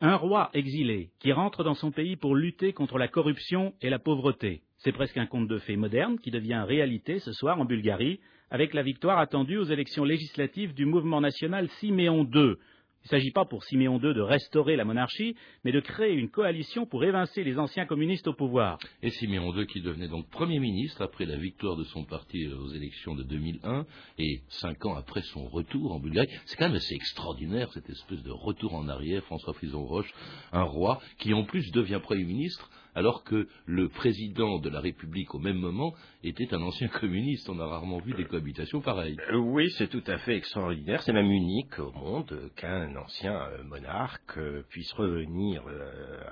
Un 0.00 0.16
roi 0.16 0.50
exilé 0.54 1.10
qui 1.20 1.32
rentre 1.32 1.62
dans 1.62 1.74
son 1.74 1.92
pays 1.92 2.16
pour 2.16 2.34
lutter 2.34 2.72
contre 2.72 2.98
la 2.98 3.06
corruption 3.06 3.74
et 3.80 3.90
la 3.90 3.98
pauvreté. 3.98 4.62
C'est 4.82 4.92
presque 4.92 5.18
un 5.18 5.26
conte 5.26 5.46
de 5.46 5.58
fées 5.58 5.76
moderne 5.76 6.18
qui 6.18 6.30
devient 6.30 6.64
réalité 6.66 7.18
ce 7.18 7.32
soir 7.32 7.60
en 7.60 7.66
Bulgarie 7.66 8.18
avec 8.50 8.72
la 8.72 8.82
victoire 8.82 9.18
attendue 9.18 9.58
aux 9.58 9.64
élections 9.64 10.04
législatives 10.04 10.72
du 10.72 10.86
mouvement 10.86 11.20
national 11.20 11.68
Siméon 11.80 12.24
II. 12.24 12.54
Il 13.02 13.06
ne 13.06 13.08
s'agit 13.08 13.30
pas 13.30 13.44
pour 13.44 13.62
Siméon 13.64 14.00
II 14.02 14.14
de 14.14 14.22
restaurer 14.22 14.76
la 14.76 14.86
monarchie, 14.86 15.36
mais 15.64 15.72
de 15.72 15.80
créer 15.80 16.14
une 16.14 16.30
coalition 16.30 16.86
pour 16.86 17.04
évincer 17.04 17.44
les 17.44 17.58
anciens 17.58 17.84
communistes 17.84 18.26
au 18.26 18.32
pouvoir. 18.32 18.78
Et 19.02 19.10
Siméon 19.10 19.54
II 19.54 19.66
qui 19.66 19.82
devenait 19.82 20.08
donc 20.08 20.30
Premier 20.30 20.58
ministre 20.58 21.02
après 21.02 21.26
la 21.26 21.36
victoire 21.36 21.76
de 21.76 21.84
son 21.84 22.04
parti 22.04 22.46
aux 22.48 22.72
élections 22.72 23.14
de 23.14 23.22
2001 23.24 23.84
et 24.16 24.40
cinq 24.48 24.86
ans 24.86 24.96
après 24.96 25.20
son 25.20 25.46
retour 25.46 25.92
en 25.92 26.00
Bulgarie. 26.00 26.30
C'est 26.46 26.56
quand 26.56 26.68
même 26.68 26.76
assez 26.76 26.94
extraordinaire 26.94 27.70
cette 27.74 27.90
espèce 27.90 28.22
de 28.22 28.30
retour 28.30 28.74
en 28.74 28.88
arrière, 28.88 29.22
François 29.24 29.52
Frison-Roche, 29.52 30.10
un 30.52 30.62
roi 30.62 31.02
qui 31.18 31.34
en 31.34 31.44
plus 31.44 31.70
devient 31.72 32.00
Premier 32.02 32.24
ministre 32.24 32.70
alors 32.94 33.24
que 33.24 33.46
le 33.66 33.88
président 33.88 34.58
de 34.58 34.68
la 34.68 34.80
République 34.80 35.34
au 35.34 35.38
même 35.38 35.58
moment 35.58 35.94
était 36.22 36.52
un 36.54 36.62
ancien 36.62 36.88
communiste. 37.00 37.48
On 37.48 37.58
a 37.58 37.66
rarement 37.66 37.98
vu 37.98 38.12
des 38.14 38.24
cohabitations 38.24 38.80
pareilles. 38.80 39.16
Euh, 39.32 39.36
oui, 39.36 39.70
c'est 39.78 39.88
tout 39.88 40.02
à 40.06 40.18
fait 40.18 40.36
extraordinaire. 40.36 41.02
C'est 41.02 41.12
même 41.12 41.30
unique 41.30 41.78
au 41.78 41.92
monde 41.92 42.50
qu'un 42.56 42.94
ancien 42.96 43.34
euh, 43.34 43.62
monarque 43.64 44.38
euh, 44.38 44.62
puisse 44.68 44.92
revenir 44.92 45.62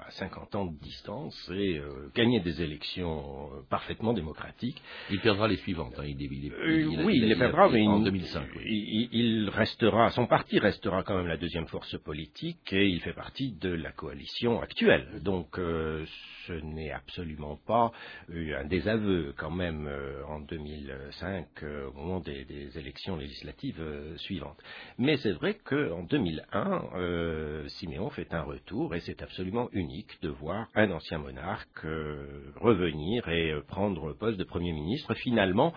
à 0.07 0.11
50 0.11 0.55
ans 0.55 0.66
de 0.66 0.79
distance 0.79 1.51
et 1.55 1.81
gagner 2.14 2.40
des 2.40 2.62
élections 2.62 3.51
parfaitement 3.71 4.12
démocratiques. 4.12 4.81
Il 5.11 5.21
perdra 5.21 5.49
les 5.49 5.57
suivantes. 5.57 5.94
Hein. 5.99 6.05
Il, 6.07 6.16
oui, 7.05 7.14
il, 7.16 7.29
les 7.29 7.37
perdra, 7.37 7.68
mais 7.68 7.87
en 7.87 8.01
2005. 8.01 8.47
Il, 8.64 9.51
restera, 9.51 10.11
son 10.11 10.27
parti 10.27 10.59
restera 10.59 11.03
quand 11.03 11.16
même 11.16 11.27
la 11.27 11.37
deuxième 11.37 11.66
force 11.66 11.97
politique 11.99 12.73
et 12.73 12.88
il 12.88 13.01
fait 13.01 13.12
partie 13.12 13.53
de 13.53 13.71
la 13.71 13.92
coalition 13.92 14.61
actuelle. 14.61 15.21
Donc, 15.23 15.59
ce 16.49 16.55
n'est 16.55 16.91
absolument 16.91 17.59
pas 17.67 17.93
un 18.31 18.65
désaveu 18.65 19.35
quand 19.37 19.51
même 19.51 19.87
euh, 19.87 20.25
en 20.27 20.41
2005 20.41 21.47
euh, 21.63 21.89
au 21.89 21.93
moment 21.93 22.21
des, 22.21 22.47
élections 22.79 23.17
législatives 23.17 23.81
euh, 23.81 24.17
suivantes. 24.17 24.59
Mais 24.97 25.17
c'est 25.19 25.33
vrai 25.33 25.59
qu'en 25.63 26.03
2001, 26.05 27.69
Siméon 27.69 28.11
fait 28.11 28.33
un 28.33 28.43
retour 28.43 28.95
et 28.95 29.01
c'est 29.01 29.23
absolument 29.23 29.69
unique 29.73 30.21
de 30.23 30.29
voir 30.29 30.69
un 30.75 30.91
ancien 30.91 31.19
monarque 31.19 31.83
revenir 32.57 33.29
et 33.29 33.55
prendre 33.67 34.09
le 34.09 34.15
poste 34.15 34.39
de 34.39 34.45
Premier 34.45 34.73
ministre. 34.73 35.15
Finalement, 35.15 35.73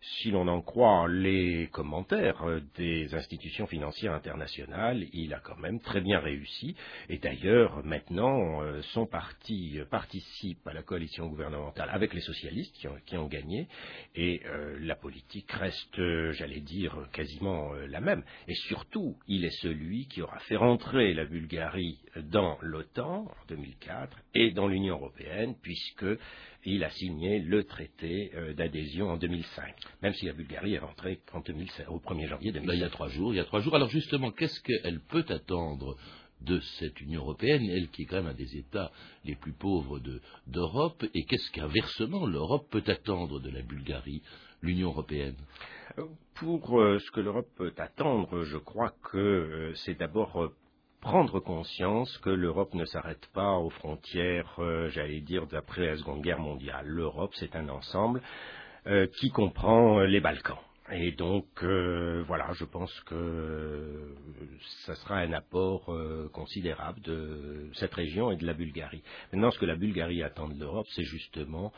si 0.00 0.30
l'on 0.30 0.48
en 0.48 0.60
croit 0.60 1.08
les 1.08 1.68
commentaires 1.72 2.42
euh, 2.42 2.60
des 2.76 3.14
institutions 3.14 3.66
financières 3.66 4.14
internationales, 4.14 5.06
il 5.12 5.34
a 5.34 5.40
quand 5.40 5.58
même 5.58 5.80
très 5.80 6.00
bien 6.00 6.20
réussi. 6.20 6.76
Et 7.08 7.18
d'ailleurs, 7.18 7.84
maintenant, 7.84 8.62
euh, 8.62 8.80
son 8.92 9.06
parti 9.06 9.78
participe 9.90 10.66
à 10.66 10.72
la 10.72 10.82
coalition 10.82 11.26
gouvernementale 11.26 11.90
avec 11.92 12.14
les 12.14 12.20
socialistes 12.20 12.76
qui 13.04 13.16
ont, 13.16 13.26
gagné. 13.26 13.66
Et 14.14 14.42
euh, 14.46 14.78
la 14.80 14.94
politique 14.94 15.50
reste, 15.50 16.00
j'allais 16.32 16.60
dire, 16.60 16.96
quasiment 17.12 17.72
la 17.72 18.00
même. 18.00 18.22
Et 18.46 18.54
surtout, 18.54 19.16
il 19.26 19.44
est 19.44 19.62
celui 19.62 20.06
qui 20.06 20.22
aura 20.22 20.38
fait 20.40 20.56
rentrer 20.56 21.12
la 21.14 21.24
Bulgarie 21.24 21.98
dans 22.22 22.58
l'OTAN 22.62 23.26
en 23.26 23.46
2004 23.48 24.16
et 24.34 24.50
dans 24.52 24.68
l'Union 24.68 24.96
européenne, 24.96 25.54
puisque 25.62 26.06
il 26.64 26.84
a 26.84 26.90
signé 26.90 27.38
le 27.38 27.64
traité 27.64 28.30
euh, 28.34 28.54
d'adhésion 28.54 29.10
en 29.10 29.16
2005, 29.16 29.74
même 30.02 30.14
si 30.14 30.26
la 30.26 30.32
Bulgarie 30.32 30.74
est 30.74 30.78
rentrée 30.78 31.20
en 31.32 31.40
2005, 31.40 31.88
au 31.88 31.98
1er 31.98 32.28
janvier 32.28 32.52
2005. 32.52 32.74
il 32.74 32.80
y 32.80 32.84
a 32.84 32.90
trois 32.90 33.08
jours, 33.08 33.32
il 33.32 33.36
y 33.36 33.40
a 33.40 33.44
trois 33.44 33.60
jours. 33.60 33.74
Alors 33.74 33.88
justement, 33.88 34.30
qu'est-ce 34.30 34.60
qu'elle 34.60 35.00
peut 35.00 35.24
attendre 35.28 35.96
de 36.42 36.60
cette 36.78 37.00
Union 37.00 37.22
européenne, 37.22 37.66
elle 37.70 37.88
qui 37.88 38.02
est 38.02 38.04
quand 38.04 38.16
même 38.16 38.26
un 38.26 38.34
des 38.34 38.56
États 38.58 38.92
les 39.24 39.36
plus 39.36 39.52
pauvres 39.52 40.00
d'Europe, 40.46 41.04
et 41.14 41.24
qu'est-ce 41.24 41.50
qu'inversement 41.52 42.26
l'Europe 42.26 42.68
peut 42.70 42.84
attendre 42.86 43.40
de 43.40 43.50
la 43.50 43.62
Bulgarie, 43.62 44.22
l'Union 44.60 44.88
européenne? 44.88 45.36
Pour 46.34 46.78
euh, 46.78 46.98
ce 46.98 47.10
que 47.12 47.20
l'Europe 47.20 47.48
peut 47.56 47.72
attendre, 47.78 48.42
je 48.42 48.58
crois 48.58 48.92
que 49.10 49.16
euh, 49.16 49.74
c'est 49.76 49.98
d'abord 49.98 50.52
prendre 51.00 51.40
conscience 51.40 52.16
que 52.18 52.30
l'Europe 52.30 52.74
ne 52.74 52.84
s'arrête 52.84 53.26
pas 53.32 53.58
aux 53.58 53.70
frontières, 53.70 54.54
euh, 54.58 54.88
j'allais 54.90 55.20
dire, 55.20 55.46
d'après 55.46 55.86
la 55.86 55.96
Seconde 55.96 56.22
Guerre 56.22 56.40
mondiale. 56.40 56.86
L'Europe, 56.86 57.32
c'est 57.34 57.54
un 57.56 57.68
ensemble 57.68 58.20
euh, 58.86 59.06
qui 59.18 59.30
comprend 59.30 60.00
euh, 60.00 60.06
les 60.06 60.20
Balkans. 60.20 60.58
Et 60.92 61.10
donc, 61.10 61.46
voilà, 61.64 62.52
je 62.52 62.64
pense 62.64 62.92
que 63.06 64.14
ça 64.84 64.94
sera 64.94 65.16
un 65.16 65.32
apport 65.32 65.92
considérable 66.32 67.00
de 67.00 67.68
cette 67.74 67.92
région 67.92 68.30
et 68.30 68.36
de 68.36 68.46
la 68.46 68.52
Bulgarie. 68.52 69.02
Maintenant, 69.32 69.50
ce 69.50 69.58
que 69.58 69.66
la 69.66 69.74
Bulgarie 69.74 70.22
attend 70.22 70.46
de 70.48 70.54
l'Europe, 70.60 70.86
c'est 70.94 71.02
justement 71.02 71.72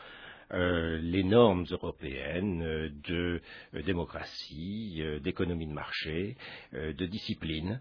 les 0.51 1.23
normes 1.23 1.65
européennes 1.69 2.63
euh, 2.63 2.89
de 3.07 3.41
euh, 3.75 3.81
démocratie, 3.83 5.01
d'économie 5.23 5.67
de 5.67 5.73
marché, 5.73 6.35
de 6.73 7.05
discipline, 7.05 7.79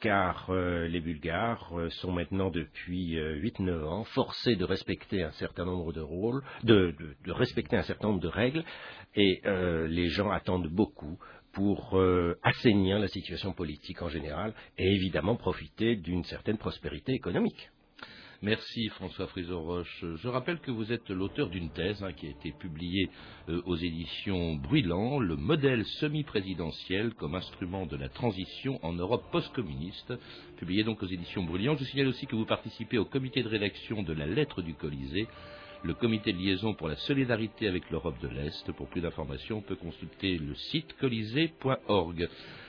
car 0.00 0.50
les 0.52 1.00
Bulgares 1.00 1.72
sont 1.90 2.12
maintenant 2.12 2.50
depuis 2.50 3.16
8-9 3.16 3.84
ans 3.84 4.04
forcés 4.04 4.56
de 4.56 4.64
respecter 4.64 5.22
un 5.22 5.32
certain 5.32 5.64
nombre 5.64 5.92
de 5.92 6.00
rôles, 6.00 6.42
de, 6.62 6.94
respecter 7.26 7.76
un 7.76 7.82
certain 7.82 8.08
nombre 8.08 8.20
de 8.20 8.28
règles, 8.28 8.64
et 9.14 9.42
les 9.88 10.08
gens 10.08 10.30
attendent 10.30 10.68
beaucoup 10.68 11.18
pour 11.52 12.00
assainir 12.42 12.98
la 12.98 13.08
situation 13.08 13.52
politique 13.52 14.02
en 14.02 14.08
général 14.08 14.54
et 14.78 14.94
évidemment 14.94 15.36
profiter 15.36 15.96
d'une 15.96 16.24
certaine 16.24 16.58
prospérité 16.58 17.12
économique. 17.12 17.70
Merci 18.42 18.88
François 18.90 19.28
Frison-Roche. 19.28 20.04
Je 20.16 20.28
rappelle 20.28 20.58
que 20.58 20.70
vous 20.70 20.92
êtes 20.92 21.08
l'auteur 21.08 21.48
d'une 21.48 21.70
thèse 21.70 22.02
hein, 22.02 22.12
qui 22.12 22.26
a 22.26 22.30
été 22.30 22.52
publiée 22.52 23.08
euh, 23.48 23.62
aux 23.64 23.76
éditions 23.76 24.56
Brûlant, 24.56 25.18
le 25.18 25.36
modèle 25.36 25.86
semi-présidentiel 25.86 27.14
comme 27.14 27.34
instrument 27.34 27.86
de 27.86 27.96
la 27.96 28.10
transition 28.10 28.78
en 28.84 28.92
Europe 28.92 29.24
post-communiste, 29.32 30.12
publié 30.58 30.84
donc 30.84 31.02
aux 31.02 31.06
éditions 31.06 31.44
Brûlant. 31.44 31.76
Je 31.78 31.84
signale 31.84 32.08
aussi 32.08 32.26
que 32.26 32.36
vous 32.36 32.44
participez 32.44 32.98
au 32.98 33.06
comité 33.06 33.42
de 33.42 33.48
rédaction 33.48 34.02
de 34.02 34.12
la 34.12 34.26
lettre 34.26 34.60
du 34.60 34.74
Colisée, 34.74 35.28
le 35.82 35.94
comité 35.94 36.34
de 36.34 36.38
liaison 36.38 36.74
pour 36.74 36.88
la 36.88 36.96
solidarité 36.96 37.66
avec 37.66 37.90
l'Europe 37.90 38.20
de 38.20 38.28
l'Est. 38.28 38.70
Pour 38.72 38.88
plus 38.88 39.00
d'informations, 39.00 39.58
on 39.58 39.62
peut 39.62 39.76
consulter 39.76 40.36
le 40.36 40.54
site 40.54 40.92
colisée.org. 40.98 42.28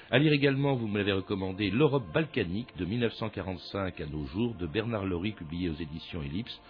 À 0.10 0.20
lire 0.20 0.32
également, 0.32 0.74
vous 0.74 0.88
me 0.88 0.98
l'avez 0.98 1.12
recommandé, 1.12 1.70
L'Europe 1.70 2.06
balkanique 2.13 2.70
de 2.78 2.86
1945 2.86 4.00
à 4.00 4.06
nos 4.06 4.26
jours 4.28 4.56
de 4.56 4.65
Bernard 4.65 5.06
Laurie, 5.06 5.34
publié 5.34 5.67
aux 5.67 5.76
éditions 5.76 6.24
Ellipse. 6.24 6.62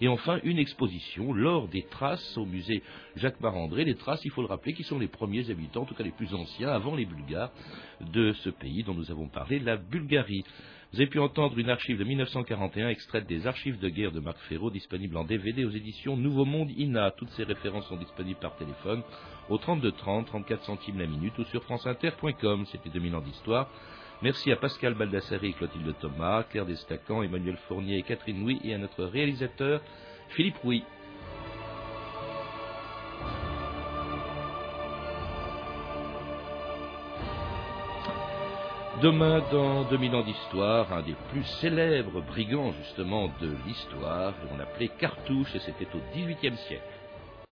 Et 0.00 0.08
enfin, 0.08 0.40
une 0.44 0.58
exposition, 0.58 1.34
l'or 1.34 1.68
des 1.68 1.82
traces 1.82 2.38
au 2.38 2.46
musée 2.46 2.82
Jacques 3.16 3.38
Marandré. 3.40 3.84
Les 3.84 3.96
traces, 3.96 4.24
il 4.24 4.30
faut 4.30 4.40
le 4.40 4.48
rappeler, 4.48 4.72
qui 4.72 4.82
sont 4.82 4.98
les 4.98 5.08
premiers 5.08 5.50
habitants, 5.50 5.82
en 5.82 5.84
tout 5.84 5.94
cas 5.94 6.04
les 6.04 6.10
plus 6.10 6.32
anciens, 6.32 6.70
avant 6.70 6.94
les 6.94 7.04
Bulgares, 7.04 7.52
de 8.00 8.32
ce 8.32 8.48
pays 8.48 8.82
dont 8.82 8.94
nous 8.94 9.10
avons 9.10 9.28
parlé, 9.28 9.58
la 9.58 9.76
Bulgarie. 9.76 10.44
Vous 10.92 11.00
avez 11.00 11.10
pu 11.10 11.18
entendre 11.18 11.58
une 11.58 11.68
archive 11.68 11.98
de 11.98 12.04
1941 12.04 12.88
extraite 12.88 13.26
des 13.26 13.46
archives 13.46 13.78
de 13.80 13.88
guerre 13.88 14.12
de 14.12 14.20
Marc 14.20 14.38
Ferraud, 14.48 14.70
disponible 14.70 15.16
en 15.16 15.24
DVD 15.24 15.64
aux 15.64 15.70
éditions 15.70 16.16
Nouveau 16.16 16.44
Monde 16.44 16.70
INA. 16.70 17.10
Toutes 17.10 17.30
ces 17.30 17.42
références 17.42 17.88
sont 17.88 17.96
disponibles 17.96 18.38
par 18.38 18.54
téléphone 18.54 19.02
au 19.48 19.58
32 19.58 19.90
30, 19.90 20.26
34 20.26 20.62
centimes 20.64 21.00
la 21.00 21.06
minute 21.06 21.36
ou 21.38 21.44
sur 21.44 21.64
franceinter.com. 21.64 22.66
C'était 22.66 22.90
2000 22.90 23.16
ans 23.16 23.20
d'histoire. 23.20 23.68
Merci 24.22 24.52
à 24.52 24.56
Pascal 24.56 24.94
Baldassari 24.94 25.54
Clotilde 25.54 25.92
Thomas, 26.00 26.44
Claire 26.44 26.66
Destacan, 26.66 27.22
Emmanuel 27.22 27.56
Fournier 27.66 27.98
et 27.98 28.02
Catherine 28.02 28.40
Louis 28.40 28.60
et 28.62 28.72
à 28.72 28.78
notre 28.78 29.04
réalisateur 29.04 29.82
Philippe 30.28 30.58
Rouy. 30.58 30.84
Demain, 39.02 39.42
dans 39.52 39.84
2000 39.84 40.14
ans 40.14 40.22
d'histoire, 40.22 40.90
un 40.90 41.02
des 41.02 41.14
plus 41.28 41.44
célèbres 41.60 42.22
brigands 42.22 42.72
justement 42.82 43.28
de 43.42 43.54
l'histoire, 43.66 44.32
on 44.50 44.56
l'appelait 44.56 44.88
Cartouche 44.88 45.54
et 45.54 45.58
c'était 45.58 45.94
au 45.94 46.00
XVIIIe 46.14 46.56
siècle. 46.56 46.95